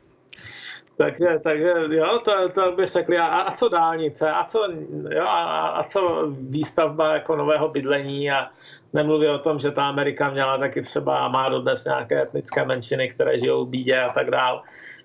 [0.98, 4.68] Takže, takže jo, to, to bych řekl, a, a co dálnice, a co,
[5.12, 8.50] jo, a, a co výstavba jako nového bydlení a
[8.94, 13.38] nemluví o tom, že ta Amerika měla taky třeba, má dodnes nějaké etnické menšiny, které
[13.38, 14.64] žijou v bídě a tak dál.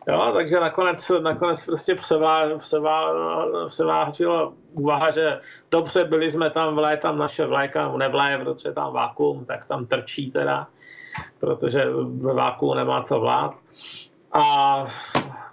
[0.08, 3.12] Jo, takže nakonec, nakonec prostě převá, převá,
[3.66, 5.40] převážila úvaha, že
[5.70, 10.30] dobře, byli jsme tam v tam naše vlajka nevlaje, protože tam vákuum, tak tam trčí
[10.30, 10.66] teda,
[11.38, 11.84] protože
[12.20, 13.54] ve vákuum nemá co vlád.
[14.32, 14.86] A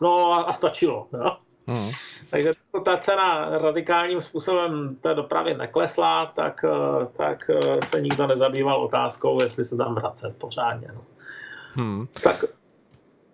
[0.02, 1.08] no a, stačilo.
[1.14, 1.38] Jo?
[1.68, 1.92] Hmm.
[2.30, 2.54] Takže
[2.86, 6.66] ta cena radikálním způsobem té dopravy neklesla, tak,
[7.18, 7.52] tak
[7.86, 10.88] se nikdo nezabýval otázkou, jestli se tam vracet pořádně.
[10.94, 11.02] No.
[11.74, 12.08] Hmm.
[12.24, 12.46] Tak,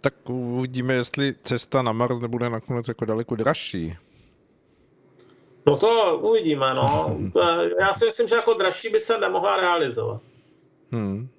[0.02, 3.97] tak uvidíme, jestli cesta na Mars nebude nakonec jako daleko dražší.
[5.66, 7.18] No to uvidíme, no.
[7.80, 10.22] Já si myslím, že jako dražší by se nemohla realizovat.
[10.91, 11.30] Hmm.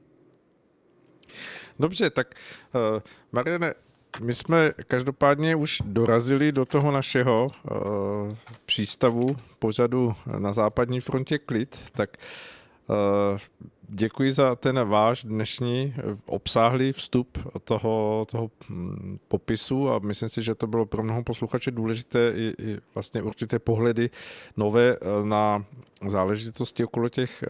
[1.78, 2.34] Dobře, tak
[2.74, 3.00] uh,
[3.32, 3.74] Mariane,
[4.20, 8.34] my jsme každopádně už dorazili do toho našeho uh,
[8.66, 12.16] přístavu pozadu na západní frontě klid, tak
[12.86, 13.38] uh,
[13.93, 15.95] děkuji za ten váš dnešní
[16.26, 21.70] obsáhlý vstup toho, toho hm, popisu a myslím si, že to bylo pro mnoho posluchače
[21.70, 24.11] důležité i, i vlastně určité pohledy
[24.57, 25.64] nové eh, na
[26.07, 27.45] záležitosti okolo těch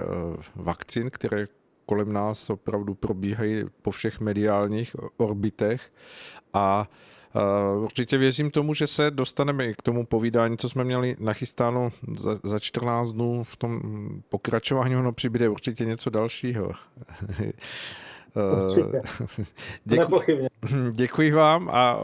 [0.54, 1.46] vakcín, které
[1.86, 5.92] kolem nás opravdu probíhají po všech mediálních orbitech.
[6.52, 6.88] A
[7.76, 12.38] určitě věřím tomu, že se dostaneme i k tomu povídání, co jsme měli nachystáno za,
[12.44, 13.80] za 14 dnů v tom
[14.28, 16.72] pokračování, ono přibude určitě něco dalšího.
[18.62, 19.02] Určitě.
[19.84, 20.20] Děku,
[20.92, 21.98] děkuji vám a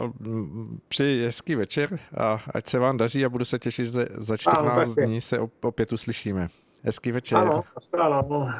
[0.87, 4.77] přeji hezký večer a ať se vám daří a budu se těšit, že za 14
[4.77, 6.47] ano, dní se opět uslyšíme.
[6.83, 7.37] Hezký večer.
[7.37, 7.63] Ano,
[7.99, 8.53] ano.